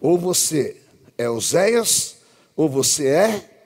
[0.01, 0.83] Ou você
[1.17, 2.17] é Oséias,
[2.55, 3.63] ou você é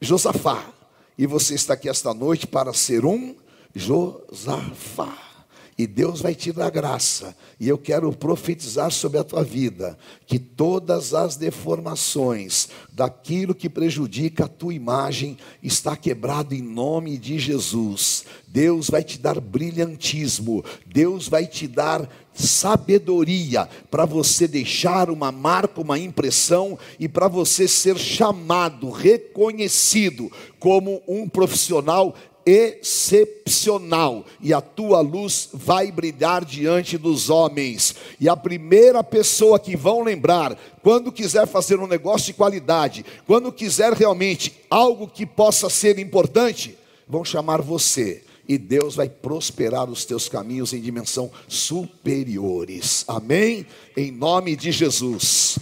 [0.00, 0.72] Josafá.
[1.16, 3.34] E você está aqui esta noite para ser um
[3.74, 5.33] Josafá
[5.76, 7.36] e Deus vai te dar graça.
[7.58, 14.44] E eu quero profetizar sobre a tua vida que todas as deformações daquilo que prejudica
[14.44, 18.24] a tua imagem está quebrado em nome de Jesus.
[18.46, 25.80] Deus vai te dar brilhantismo, Deus vai te dar sabedoria para você deixar uma marca,
[25.80, 32.14] uma impressão e para você ser chamado, reconhecido como um profissional
[32.46, 37.94] excepcional e a tua luz vai brilhar diante dos homens.
[38.20, 43.52] E a primeira pessoa que vão lembrar, quando quiser fazer um negócio de qualidade, quando
[43.52, 46.76] quiser realmente algo que possa ser importante,
[47.08, 48.22] vão chamar você.
[48.46, 53.04] E Deus vai prosperar os teus caminhos em dimensão superiores.
[53.08, 53.66] Amém?
[53.96, 55.58] Em nome de Jesus.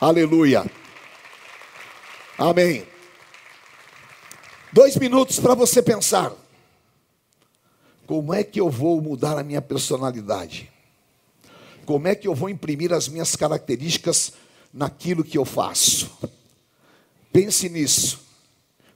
[0.00, 0.66] Aleluia.
[2.36, 2.93] Amém.
[4.74, 6.32] Dois minutos para você pensar.
[8.08, 10.68] Como é que eu vou mudar a minha personalidade?
[11.86, 14.32] Como é que eu vou imprimir as minhas características
[14.72, 16.10] naquilo que eu faço?
[17.32, 18.20] Pense nisso,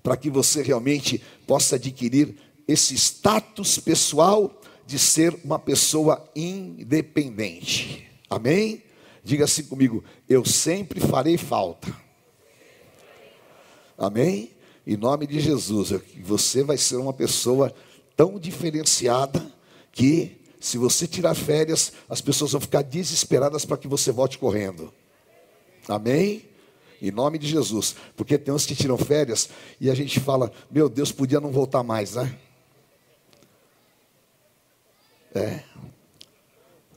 [0.02, 2.34] para que você realmente possa adquirir
[2.66, 8.04] esse status pessoal de ser uma pessoa independente.
[8.28, 8.82] Amém?
[9.22, 11.96] Diga assim comigo: eu sempre farei falta.
[13.96, 14.57] Amém?
[14.88, 17.74] Em nome de Jesus, você vai ser uma pessoa
[18.16, 19.46] tão diferenciada
[19.92, 24.90] que, se você tirar férias, as pessoas vão ficar desesperadas para que você volte correndo.
[25.86, 26.48] Amém?
[27.02, 27.96] Em nome de Jesus.
[28.16, 31.82] Porque tem uns que tiram férias e a gente fala: Meu Deus, podia não voltar
[31.82, 32.34] mais, né?
[35.34, 35.64] É.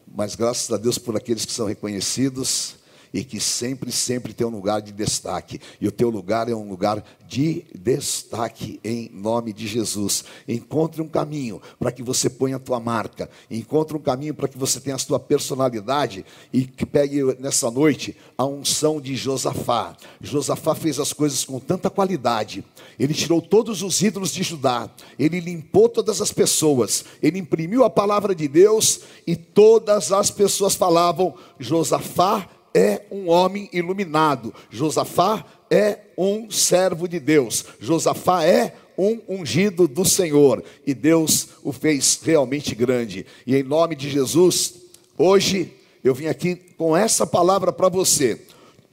[0.08, 2.78] Mas graças a Deus por aqueles que são reconhecidos
[3.14, 5.60] e que sempre, sempre tem um lugar de destaque.
[5.80, 10.24] E o teu lugar é um lugar de destaque em nome de Jesus.
[10.48, 13.30] Encontre um caminho para que você ponha a tua marca.
[13.50, 18.16] Encontre um caminho para que você tenha a sua personalidade e que pegue nessa noite
[18.38, 19.96] a unção de Josafá.
[20.20, 22.64] Josafá fez as coisas com tanta qualidade.
[23.00, 24.90] Ele tirou todos os ídolos de Judá.
[25.18, 27.06] Ele limpou todas as pessoas.
[27.22, 33.70] Ele imprimiu a palavra de Deus e todas as pessoas falavam: Josafá é um homem
[33.72, 34.54] iluminado.
[34.70, 37.66] Josafá é um servo de Deus.
[37.80, 40.64] Josafá é um ungido do Senhor.
[40.86, 43.26] E Deus o fez realmente grande.
[43.46, 44.76] E em nome de Jesus,
[45.18, 48.42] hoje eu vim aqui com essa palavra para você.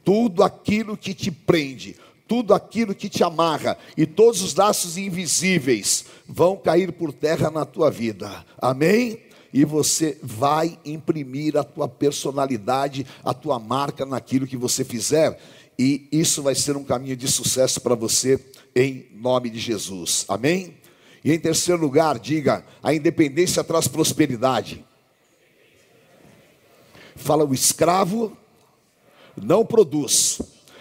[0.05, 6.05] Tudo aquilo que te prende, tudo aquilo que te amarra e todos os laços invisíveis
[6.26, 8.45] vão cair por terra na tua vida.
[8.61, 9.28] Amém?
[9.53, 15.38] E você vai imprimir a tua personalidade, a tua marca naquilo que você fizer,
[15.78, 18.44] e isso vai ser um caminho de sucesso para você
[18.74, 20.24] em nome de Jesus.
[20.28, 20.76] Amém?
[21.24, 24.84] E em terceiro lugar, diga: a independência traz prosperidade.
[27.14, 28.36] Fala o escravo
[29.36, 30.40] não produz.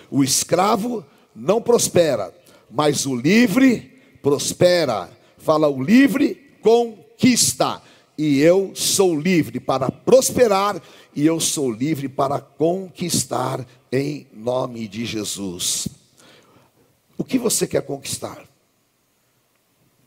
[0.09, 1.05] O escravo
[1.35, 2.33] não prospera,
[2.69, 5.09] mas o livre prospera.
[5.37, 7.81] Fala o livre conquista
[8.17, 10.81] e eu sou livre para prosperar
[11.15, 15.87] e eu sou livre para conquistar em nome de Jesus.
[17.17, 18.43] O que você quer conquistar?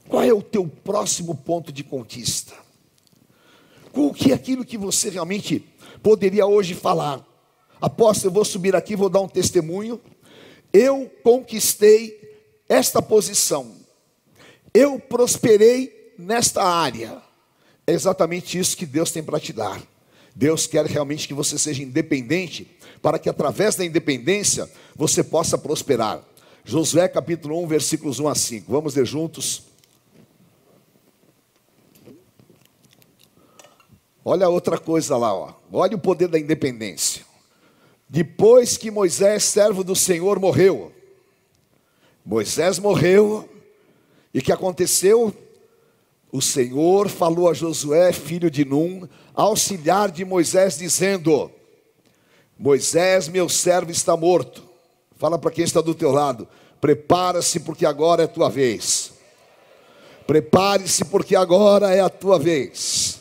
[0.09, 2.55] Qual é o teu próximo ponto de conquista?
[3.93, 5.65] O que é aquilo que você realmente
[6.03, 7.25] poderia hoje falar?
[7.81, 10.01] Apóstolo, eu vou subir aqui, vou dar um testemunho.
[10.73, 12.21] Eu conquistei
[12.69, 13.77] esta posição.
[14.75, 17.30] Eu prosperei nesta área.
[17.91, 19.83] É exatamente isso que Deus tem para te dar.
[20.33, 22.71] Deus quer realmente que você seja independente,
[23.03, 26.23] para que através da independência você possa prosperar.
[26.65, 28.71] Josué capítulo 1, versículos 1 a 5.
[28.71, 29.65] Vamos ler juntos.
[34.25, 35.55] Olha outra coisa lá, ó.
[35.73, 37.25] olha o poder da independência.
[38.09, 40.93] Depois que Moisés, servo do Senhor, morreu,
[42.25, 43.49] Moisés morreu,
[44.33, 45.35] e que aconteceu?
[46.33, 51.51] O Senhor falou a Josué, filho de Num, auxiliar de Moisés, dizendo:
[52.59, 54.63] Moisés, meu servo, está morto.
[55.17, 56.47] Fala para quem está do teu lado:
[56.81, 59.13] prepara-se, porque agora é tua vez.
[60.27, 63.21] Prepare-se, porque agora é a tua vez.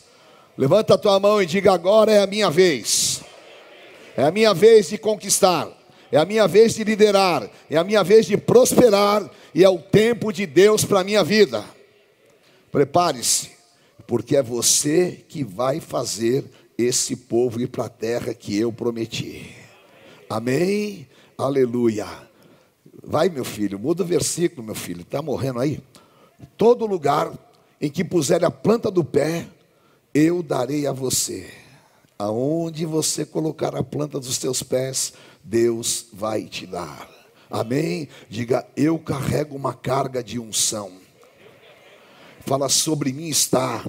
[0.55, 3.21] Levanta a tua mão e diga: agora é a minha vez.
[4.15, 5.67] É a minha vez de conquistar.
[6.11, 7.49] É a minha vez de liderar.
[7.69, 9.27] É a minha vez de prosperar.
[9.55, 11.63] E é o tempo de Deus para a minha vida.
[12.71, 13.51] Prepare-se,
[14.05, 16.45] porque é você que vai fazer
[16.77, 19.55] esse povo ir para a terra que eu prometi.
[20.29, 21.07] Amém?
[21.37, 22.07] Aleluia.
[23.03, 25.81] Vai, meu filho, muda o versículo, meu filho, está morrendo aí?
[26.57, 27.33] Todo lugar
[27.81, 29.47] em que puser a planta do pé,
[30.13, 31.49] eu darei a você.
[32.17, 35.13] Aonde você colocar a planta dos teus pés,
[35.43, 37.09] Deus vai te dar.
[37.49, 38.07] Amém?
[38.29, 41.08] Diga, eu carrego uma carga de unção
[42.49, 43.85] fala sobre mim está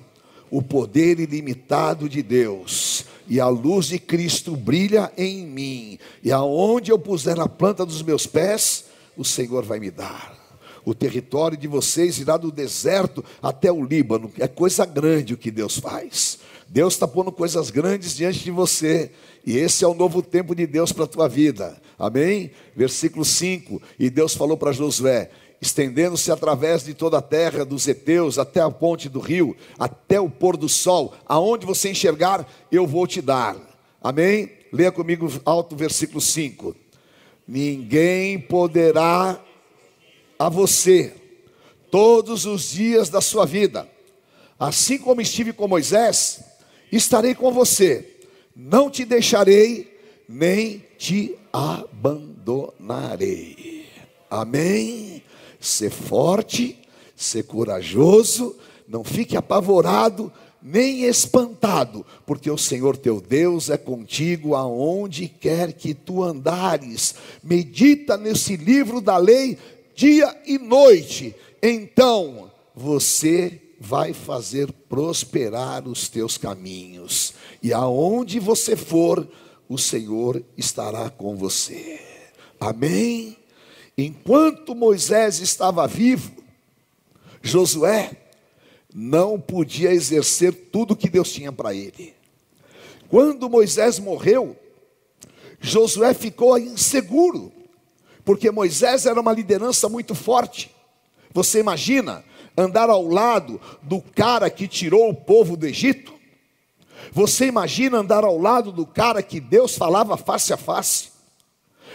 [0.51, 6.93] o poder ilimitado de Deus, e a luz de Cristo brilha em mim, e aonde
[6.93, 8.85] eu puser a planta dos meus pés,
[9.17, 10.39] o Senhor vai me dar.
[10.85, 15.51] O território de vocês irá do deserto até o Líbano, é coisa grande o que
[15.51, 16.41] Deus faz.
[16.69, 19.11] Deus está pondo coisas grandes diante de você,
[19.47, 21.81] e esse é o novo tempo de Deus para a tua vida.
[21.99, 22.51] Amém?
[22.77, 25.31] Versículo 5: E Deus falou para Josué:
[25.61, 30.31] estendendo-se através de toda a terra dos heteus até a ponte do rio, até o
[30.31, 33.57] pôr do sol, aonde você enxergar, eu vou te dar.
[34.03, 34.51] Amém?
[34.73, 36.75] Leia comigo alto versículo 5.
[37.47, 39.43] Ninguém poderá
[40.39, 41.13] a você
[41.91, 43.87] todos os dias da sua vida.
[44.59, 46.41] Assim como estive com Moisés,
[46.91, 48.07] estarei com você.
[48.55, 52.31] Não te deixarei, nem te abandonarei.
[54.31, 55.23] Amém?
[55.61, 56.79] Ser forte,
[57.15, 58.57] ser corajoso,
[58.89, 60.33] não fique apavorado,
[60.63, 67.15] nem espantado, porque o Senhor teu Deus é contigo aonde quer que tu andares.
[67.43, 69.59] Medita nesse livro da lei
[69.95, 79.27] dia e noite, então você vai fazer prosperar os teus caminhos, e aonde você for,
[79.69, 82.01] o Senhor estará com você.
[82.59, 83.37] Amém?
[84.01, 86.33] Enquanto Moisés estava vivo,
[87.43, 88.11] Josué
[88.95, 92.15] não podia exercer tudo que Deus tinha para ele.
[93.09, 94.57] Quando Moisés morreu,
[95.61, 97.53] Josué ficou inseguro,
[98.25, 100.75] porque Moisés era uma liderança muito forte.
[101.33, 102.25] Você imagina
[102.57, 106.15] andar ao lado do cara que tirou o povo do Egito?
[107.13, 111.10] Você imagina andar ao lado do cara que Deus falava face a face?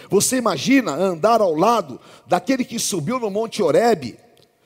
[0.09, 4.17] Você imagina andar ao lado daquele que subiu no Monte Horebe,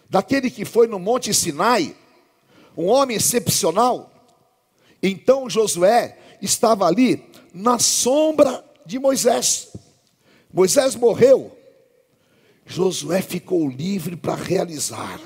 [0.10, 1.96] daquele que foi no Monte Sinai,
[2.78, 4.12] um homem excepcional?
[5.02, 7.24] Então Josué estava ali
[7.54, 9.70] na sombra de Moisés.
[10.54, 11.56] Moisés morreu,
[12.66, 15.20] Josué ficou livre para realizar.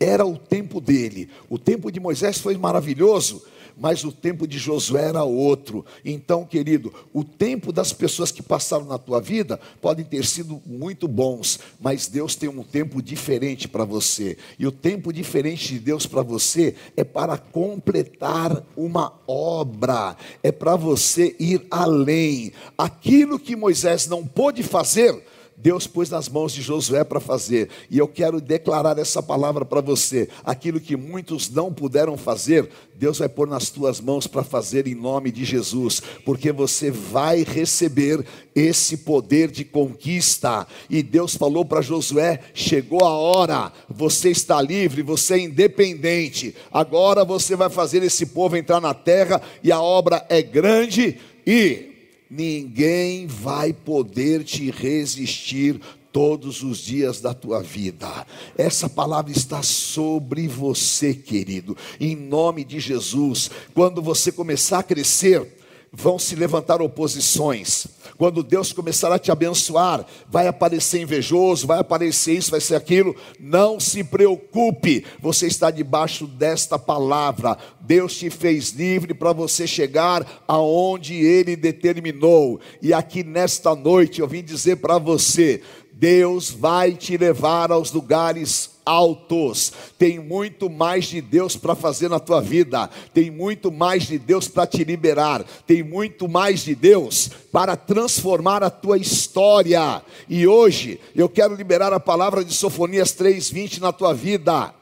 [0.00, 1.28] Era o tempo dele.
[1.50, 3.42] O tempo de Moisés foi maravilhoso,
[3.78, 5.84] mas o tempo de Josué era outro.
[6.04, 11.06] Então, querido, o tempo das pessoas que passaram na tua vida podem ter sido muito
[11.06, 14.36] bons, mas Deus tem um tempo diferente para você.
[14.58, 20.76] E o tempo diferente de Deus para você é para completar uma obra, é para
[20.76, 22.52] você ir além.
[22.76, 25.24] Aquilo que Moisés não pôde fazer,
[25.60, 29.80] Deus pôs nas mãos de Josué para fazer, e eu quero declarar essa palavra para
[29.80, 34.86] você: aquilo que muitos não puderam fazer, Deus vai pôr nas tuas mãos para fazer
[34.86, 40.64] em nome de Jesus, porque você vai receber esse poder de conquista.
[40.88, 47.24] E Deus falou para Josué: chegou a hora, você está livre, você é independente, agora
[47.24, 51.97] você vai fazer esse povo entrar na terra, e a obra é grande e
[52.30, 55.80] ninguém vai poder te resistir
[56.12, 58.26] todos os dias da tua vida.
[58.56, 61.76] Essa palavra está sobre você, querido.
[62.00, 65.57] Em nome de Jesus, quando você começar a crescer,
[65.92, 67.86] vão se levantar oposições.
[68.16, 73.14] Quando Deus começar a te abençoar, vai aparecer invejoso, vai aparecer isso, vai ser aquilo.
[73.38, 77.56] Não se preocupe, você está debaixo desta palavra.
[77.80, 82.60] Deus te fez livre para você chegar aonde Ele determinou.
[82.82, 85.62] E aqui nesta noite eu vim dizer para você:
[85.92, 89.72] Deus vai te levar aos lugares altos.
[89.98, 92.88] Tem muito mais de Deus para fazer na tua vida.
[93.12, 95.44] Tem muito mais de Deus para te liberar.
[95.66, 100.02] Tem muito mais de Deus para transformar a tua história.
[100.28, 104.74] E hoje eu quero liberar a palavra de Sofonias 3:20 na tua vida.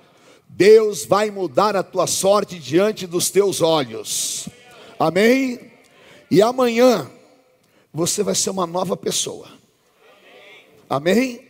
[0.49, 4.49] Deus vai mudar a tua sorte diante dos teus olhos.
[4.99, 5.73] Amém?
[6.31, 7.11] E amanhã
[7.93, 9.49] você vai ser uma nova pessoa.
[10.89, 11.47] Amém?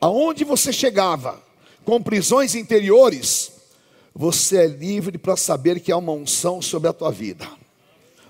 [0.00, 1.41] Aonde você chegava,
[1.84, 3.52] com prisões interiores,
[4.14, 7.48] você é livre para saber que há uma unção sobre a tua vida.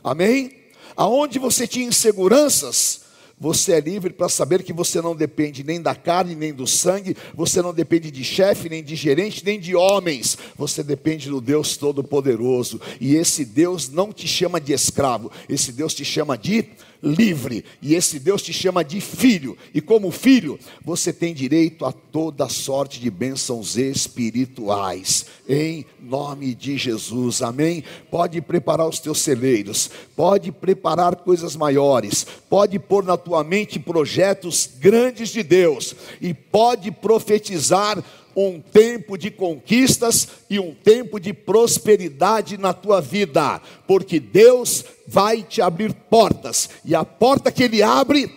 [0.02, 0.56] Amém?
[0.96, 3.01] Aonde você tinha inseguranças,
[3.42, 7.16] você é livre para saber que você não depende nem da carne, nem do sangue,
[7.34, 11.76] você não depende de chefe, nem de gerente, nem de homens, você depende do Deus
[11.76, 12.80] Todo-Poderoso.
[13.00, 16.68] E esse Deus não te chama de escravo, esse Deus te chama de
[17.02, 21.90] livre, e esse Deus te chama de filho, e como filho, você tem direito a
[21.90, 27.82] toda sorte de bênçãos espirituais, em nome de Jesus, amém?
[28.08, 34.68] Pode preparar os teus celeiros, pode preparar coisas maiores, pode pôr na tua mente projetos
[34.78, 38.02] grandes de Deus, e pode profetizar
[38.34, 45.42] um tempo de conquistas e um tempo de prosperidade na tua vida, porque Deus vai
[45.42, 48.34] te abrir portas, e a porta que Ele abre,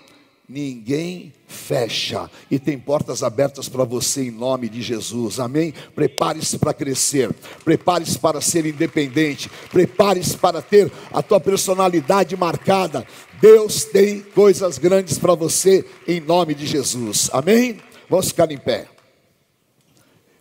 [0.48, 5.74] ninguém fecha, e tem portas abertas para você em nome de Jesus, amém?
[5.96, 7.34] Prepare-se para crescer,
[7.64, 13.08] prepare-se para ser independente, prepare-se para ter a tua personalidade marcada.
[13.46, 17.80] Deus tem coisas grandes para você em nome de Jesus, amém?
[18.10, 18.88] Vamos ficar em pé.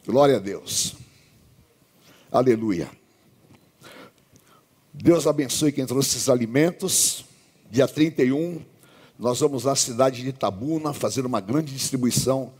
[0.07, 0.95] Glória a Deus.
[2.33, 2.91] Aleluia.
[4.91, 7.27] Deus abençoe quem trouxe esses alimentos.
[7.71, 8.65] Dia 31,
[9.19, 12.55] nós vamos à cidade de Itabuna fazer uma grande distribuição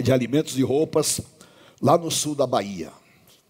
[0.00, 1.20] de alimentos e roupas
[1.80, 2.90] lá no sul da Bahia.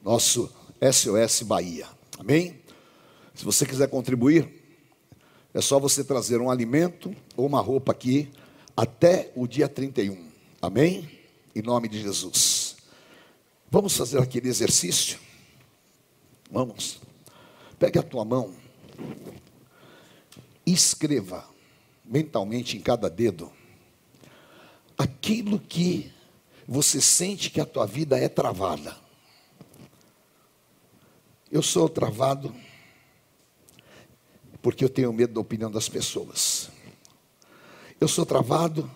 [0.05, 0.53] Nosso
[0.83, 1.87] SOS Bahia.
[2.19, 2.61] Amém?
[3.35, 4.58] Se você quiser contribuir,
[5.59, 8.31] é só você trazer um alimento ou uma roupa aqui
[8.77, 10.29] até o dia 31.
[10.63, 11.19] Amém?
[11.59, 12.77] em nome de Jesus.
[13.69, 15.19] Vamos fazer aquele exercício?
[16.51, 17.01] Vamos.
[17.79, 18.55] Pegue a tua mão,
[20.65, 21.45] escreva
[22.05, 23.53] mentalmente em cada dedo
[24.97, 26.13] aquilo que
[26.67, 28.97] você sente que a tua vida é travada.
[31.51, 32.55] Eu sou travado
[34.63, 36.71] porque eu tenho medo da opinião das pessoas.
[38.01, 38.91] Eu sou travado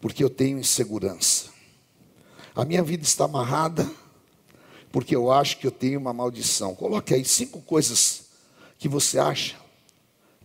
[0.00, 1.50] porque eu tenho insegurança.
[2.54, 3.90] A minha vida está amarrada
[4.92, 6.74] porque eu acho que eu tenho uma maldição.
[6.74, 8.26] Coloque aí cinco coisas
[8.78, 9.56] que você acha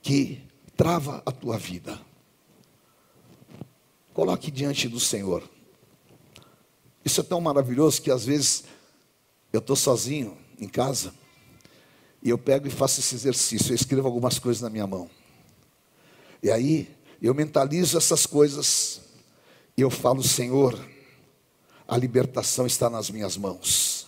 [0.01, 0.41] que
[0.75, 1.99] trava a tua vida.
[4.13, 5.47] Coloque diante do Senhor.
[7.05, 8.63] Isso é tão maravilhoso que às vezes
[9.53, 11.13] eu estou sozinho em casa
[12.22, 13.72] e eu pego e faço esse exercício.
[13.72, 15.09] Eu escrevo algumas coisas na minha mão.
[16.41, 16.89] E aí
[17.22, 19.01] eu mentalizo essas coisas
[19.76, 20.80] e eu falo, Senhor,
[21.88, 24.07] a libertação está nas minhas mãos.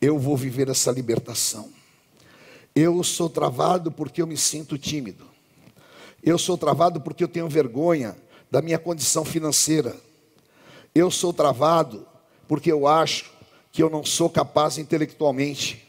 [0.00, 1.70] Eu vou viver essa libertação.
[2.74, 5.26] Eu sou travado porque eu me sinto tímido.
[6.22, 8.16] Eu sou travado porque eu tenho vergonha
[8.50, 9.96] da minha condição financeira.
[10.94, 12.06] Eu sou travado
[12.46, 13.30] porque eu acho
[13.72, 15.87] que eu não sou capaz intelectualmente.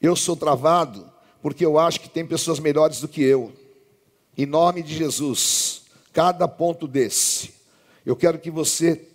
[0.00, 1.10] Eu sou travado
[1.42, 3.52] porque eu acho que tem pessoas melhores do que eu.
[4.36, 5.82] Em nome de Jesus,
[6.12, 7.54] cada ponto desse,
[8.04, 9.08] eu quero que você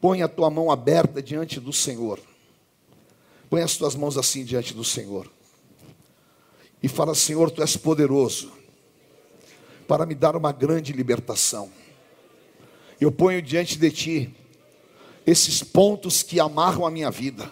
[0.00, 2.20] ponha a tua mão aberta diante do Senhor.
[3.48, 5.30] Põe as tuas mãos assim diante do Senhor.
[6.82, 8.52] E fala: Senhor, tu és poderoso
[9.86, 11.70] para me dar uma grande libertação.
[13.00, 14.34] Eu ponho diante de ti
[15.26, 17.50] esses pontos que amarram a minha vida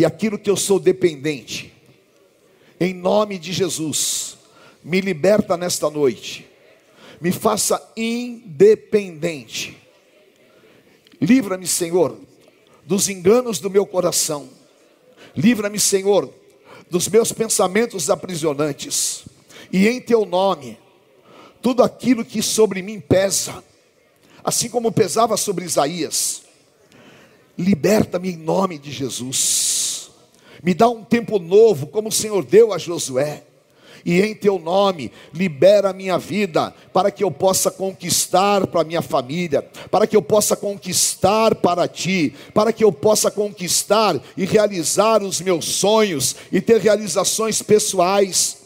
[0.00, 1.74] e aquilo que eu sou dependente.
[2.80, 4.38] Em nome de Jesus,
[4.82, 6.48] me liberta nesta noite.
[7.20, 9.76] Me faça independente.
[11.20, 12.16] Livra-me, Senhor,
[12.82, 14.48] dos enganos do meu coração.
[15.36, 16.32] Livra-me, Senhor,
[16.88, 19.24] dos meus pensamentos aprisionantes.
[19.70, 20.78] E em teu nome,
[21.60, 23.62] tudo aquilo que sobre mim pesa,
[24.42, 26.40] assim como pesava sobre Isaías,
[27.58, 29.59] liberta-me em nome de Jesus.
[30.62, 33.44] Me dá um tempo novo, como o Senhor deu a Josué.
[34.04, 39.02] E em teu nome, libera a minha vida, para que eu possa conquistar para minha
[39.02, 45.22] família, para que eu possa conquistar para ti, para que eu possa conquistar e realizar
[45.22, 48.58] os meus sonhos e ter realizações pessoais.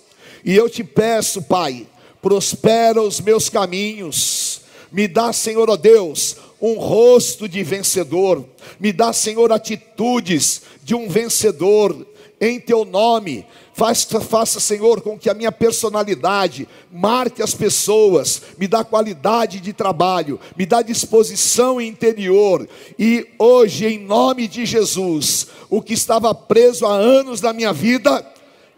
[0.45, 1.87] E eu te peço, Pai,
[2.23, 4.63] prospera os meus caminhos.
[4.93, 6.37] Me dá, Senhor, ó Deus,
[6.67, 8.43] um rosto de vencedor.
[8.81, 12.07] Me dá, Senhor, atitudes de um vencedor.
[12.41, 18.67] Em teu nome, faça, faça, Senhor, com que a minha personalidade marque as pessoas, me
[18.67, 22.67] dá qualidade de trabalho, me dá disposição interior.
[22.99, 28.27] E hoje, em nome de Jesus, o que estava preso há anos na minha vida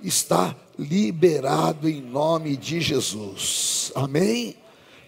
[0.03, 3.93] está liberado em nome de Jesus.
[3.95, 4.57] Amém?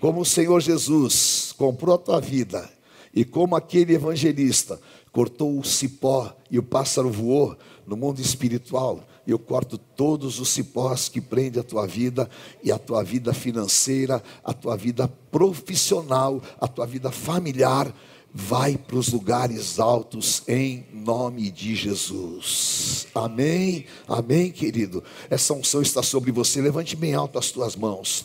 [0.00, 2.68] Como o Senhor Jesus comprou a tua vida
[3.12, 4.80] e como aquele evangelista
[5.10, 11.08] cortou o cipó e o pássaro voou no mundo espiritual, eu corto todos os cipós
[11.08, 12.30] que prendem a tua vida
[12.62, 17.92] e a tua vida financeira, a tua vida profissional, a tua vida familiar
[18.32, 23.06] vai para os lugares altos em nome de Jesus.
[23.14, 23.86] Amém?
[24.06, 25.02] Amém, querido.
[25.28, 26.60] Essa unção está sobre você.
[26.60, 28.24] Levante bem alto as tuas mãos.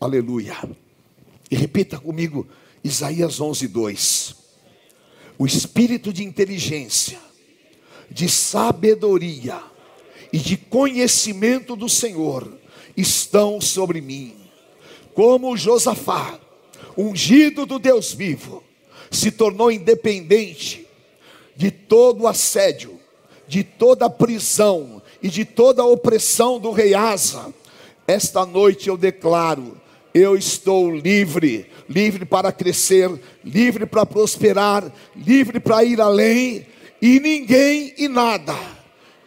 [0.00, 0.56] Aleluia.
[1.50, 2.48] E repita comigo
[2.82, 4.34] Isaías 11, 2.
[5.38, 7.18] O espírito de inteligência,
[8.10, 9.62] de sabedoria
[10.32, 12.50] e de conhecimento do Senhor
[12.96, 14.36] estão sobre mim,
[15.14, 16.38] como Josafá,
[16.96, 18.64] ungido do Deus vivo
[19.10, 20.86] se tornou independente
[21.56, 22.98] de todo assédio,
[23.46, 27.52] de toda prisão e de toda opressão do rei Asa.
[28.06, 29.79] Esta noite eu declaro:
[30.14, 33.10] eu estou livre, livre para crescer,
[33.44, 36.66] livre para prosperar, livre para ir além,
[37.00, 38.54] e ninguém e nada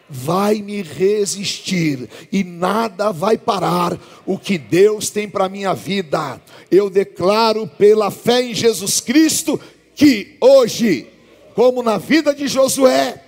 [0.09, 6.39] vai me resistir e nada vai parar o que Deus tem para minha vida.
[6.69, 9.59] Eu declaro pela fé em Jesus Cristo
[9.95, 11.07] que hoje,
[11.55, 13.23] como na vida de Josué,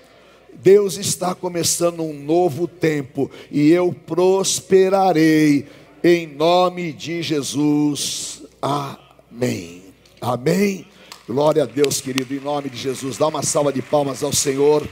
[0.53, 5.65] Deus está começando um novo tempo e eu prosperarei
[6.07, 8.43] em nome de Jesus.
[8.61, 9.81] Amém.
[10.21, 10.87] Amém.
[11.27, 13.17] Glória a Deus, querido, em nome de Jesus.
[13.17, 14.87] Dá uma salva de palmas ao Senhor.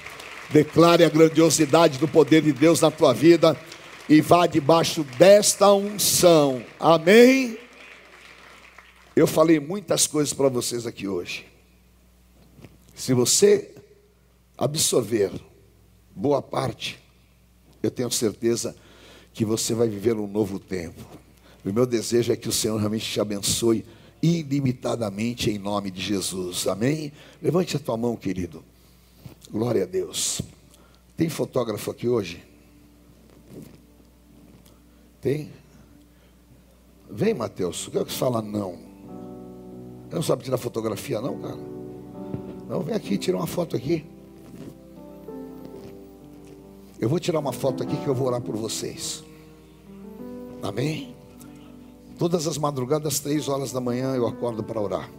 [0.50, 3.56] Declare a grandiosidade do poder de Deus na tua vida
[4.10, 6.66] e vá debaixo desta unção.
[6.80, 7.60] Amém.
[9.16, 11.46] Eu falei muitas coisas para vocês aqui hoje.
[12.96, 13.76] Se você
[14.58, 15.32] absorver
[16.16, 16.98] boa parte,
[17.84, 18.76] eu tenho certeza
[19.34, 21.02] que você vai viver um novo tempo.
[21.66, 23.86] O meu desejo é que o Senhor realmente te abençoe
[24.22, 26.68] ilimitadamente em nome de Jesus.
[26.68, 27.12] Amém?
[27.42, 28.64] Levante a tua mão, querido.
[29.52, 30.42] Glória a Deus.
[31.18, 32.44] Tem fotógrafo aqui hoje?
[35.20, 35.52] Tem?
[37.10, 37.88] Vem, Mateus.
[37.88, 38.78] O que é que fala não?
[40.10, 41.60] Eu não sabe tirar fotografia, não, cara?
[42.68, 44.06] Não, vem aqui, tira uma foto aqui.
[47.04, 49.26] Eu vou tirar uma foto aqui que eu vou orar por vocês.
[50.62, 51.14] Amém?
[52.18, 55.12] Todas as madrugadas, três horas da manhã, eu acordo para orar.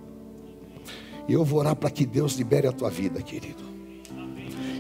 [1.29, 3.63] E eu vou orar para que Deus libere a tua vida, querido.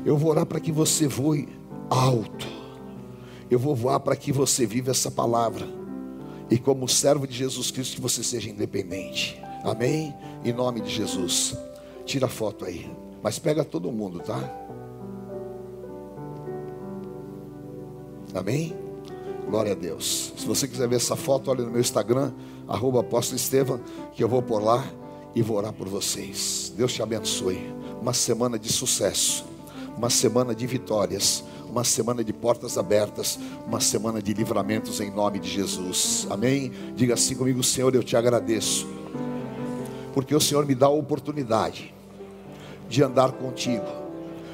[0.02, 1.46] Eu vou orar para que você voe
[1.90, 2.46] alto.
[3.50, 5.68] Eu vou voar para que você viva essa palavra.
[6.50, 9.38] E como servo de Jesus Cristo, que você seja independente.
[9.62, 10.14] Amém?
[10.42, 11.54] Em nome de Jesus.
[12.06, 12.90] Tira a foto aí.
[13.22, 14.63] Mas pega todo mundo, tá?
[18.34, 18.74] Amém?
[19.48, 20.32] Glória a Deus.
[20.36, 22.32] Se você quiser ver essa foto, olha no meu Instagram,
[22.66, 23.80] arroba apóstolo Estevam,
[24.12, 24.84] que eu vou por lá
[25.34, 26.72] e vou orar por vocês.
[26.76, 27.72] Deus te abençoe.
[28.00, 29.44] Uma semana de sucesso,
[29.96, 35.38] uma semana de vitórias, uma semana de portas abertas, uma semana de livramentos em nome
[35.38, 36.26] de Jesus.
[36.28, 36.72] Amém?
[36.96, 38.86] Diga assim comigo, Senhor, eu te agradeço,
[40.12, 41.94] porque o Senhor me dá a oportunidade
[42.88, 43.86] de andar contigo,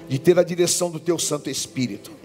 [0.08, 2.19] de ter a direção do teu Santo Espírito.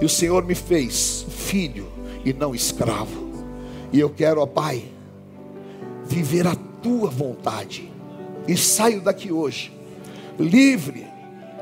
[0.00, 1.88] E o Senhor me fez filho
[2.24, 3.28] e não escravo.
[3.92, 4.84] E eu quero, ó Pai,
[6.04, 7.90] viver a tua vontade.
[8.46, 9.72] E saio daqui hoje,
[10.38, 11.06] livre,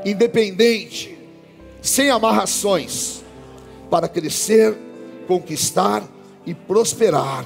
[0.04, 1.18] independente,
[1.80, 3.22] sem amarrações,
[3.90, 4.76] para crescer,
[5.26, 6.02] conquistar
[6.44, 7.44] e prosperar.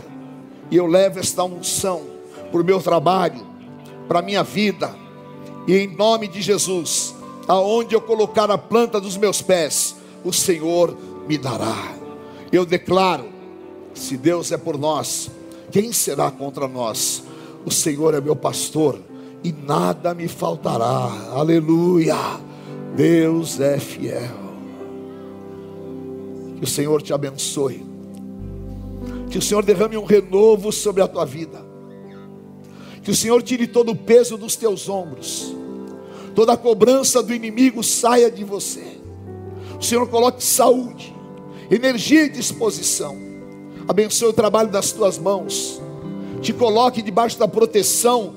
[0.70, 2.02] E eu levo esta unção
[2.50, 3.46] para o meu trabalho,
[4.06, 4.94] para a minha vida,
[5.66, 7.14] e em nome de Jesus,
[7.46, 10.96] aonde eu colocar a planta dos meus pés, o Senhor
[11.28, 11.94] me dará.
[12.52, 13.26] Eu declaro:
[13.94, 15.30] se Deus é por nós,
[15.70, 17.22] quem será contra nós?
[17.64, 18.98] O Senhor é meu pastor
[19.44, 21.30] e nada me faltará.
[21.32, 22.16] Aleluia!
[22.96, 24.50] Deus é fiel.
[26.58, 27.86] Que o Senhor te abençoe.
[29.30, 31.64] Que o Senhor derrame um renovo sobre a tua vida.
[33.02, 35.54] Que o Senhor tire todo o peso dos teus ombros.
[36.34, 38.99] Toda a cobrança do inimigo saia de você.
[39.80, 41.14] O Senhor coloque saúde,
[41.70, 43.16] energia e disposição.
[43.88, 45.80] Abençoe o trabalho das tuas mãos
[46.40, 48.34] te coloque debaixo da proteção,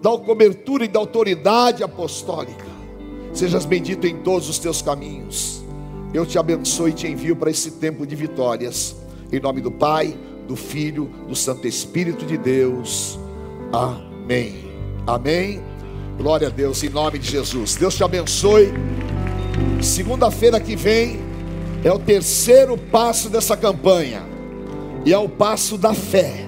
[0.00, 2.64] da cobertura e da autoridade apostólica.
[3.32, 5.62] Sejas bendito em todos os teus caminhos.
[6.12, 8.96] Eu te abençoo e te envio para esse tempo de vitórias.
[9.30, 10.16] Em nome do Pai,
[10.46, 13.18] do Filho, do Santo Espírito de Deus.
[13.72, 14.54] Amém.
[15.06, 15.62] Amém.
[16.18, 17.76] Glória a Deus, em nome de Jesus.
[17.76, 18.72] Deus te abençoe.
[19.80, 21.20] Segunda-feira que vem
[21.84, 24.22] é o terceiro passo dessa campanha,
[25.04, 26.46] e é o passo da fé.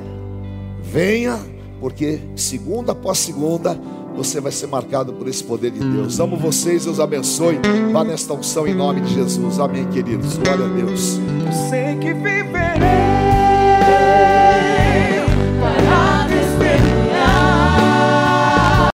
[0.83, 1.39] Venha,
[1.81, 3.79] porque segunda após segunda
[4.17, 6.21] você vai ser marcado por esse poder de Deus.
[6.21, 7.59] Amo vocês, Deus abençoe.
[7.93, 9.59] Vá nesta unção em nome de Jesus.
[9.59, 10.37] Amém, queridos.
[10.37, 11.19] Glória a Deus.
[11.45, 13.24] Eu sei que viverei.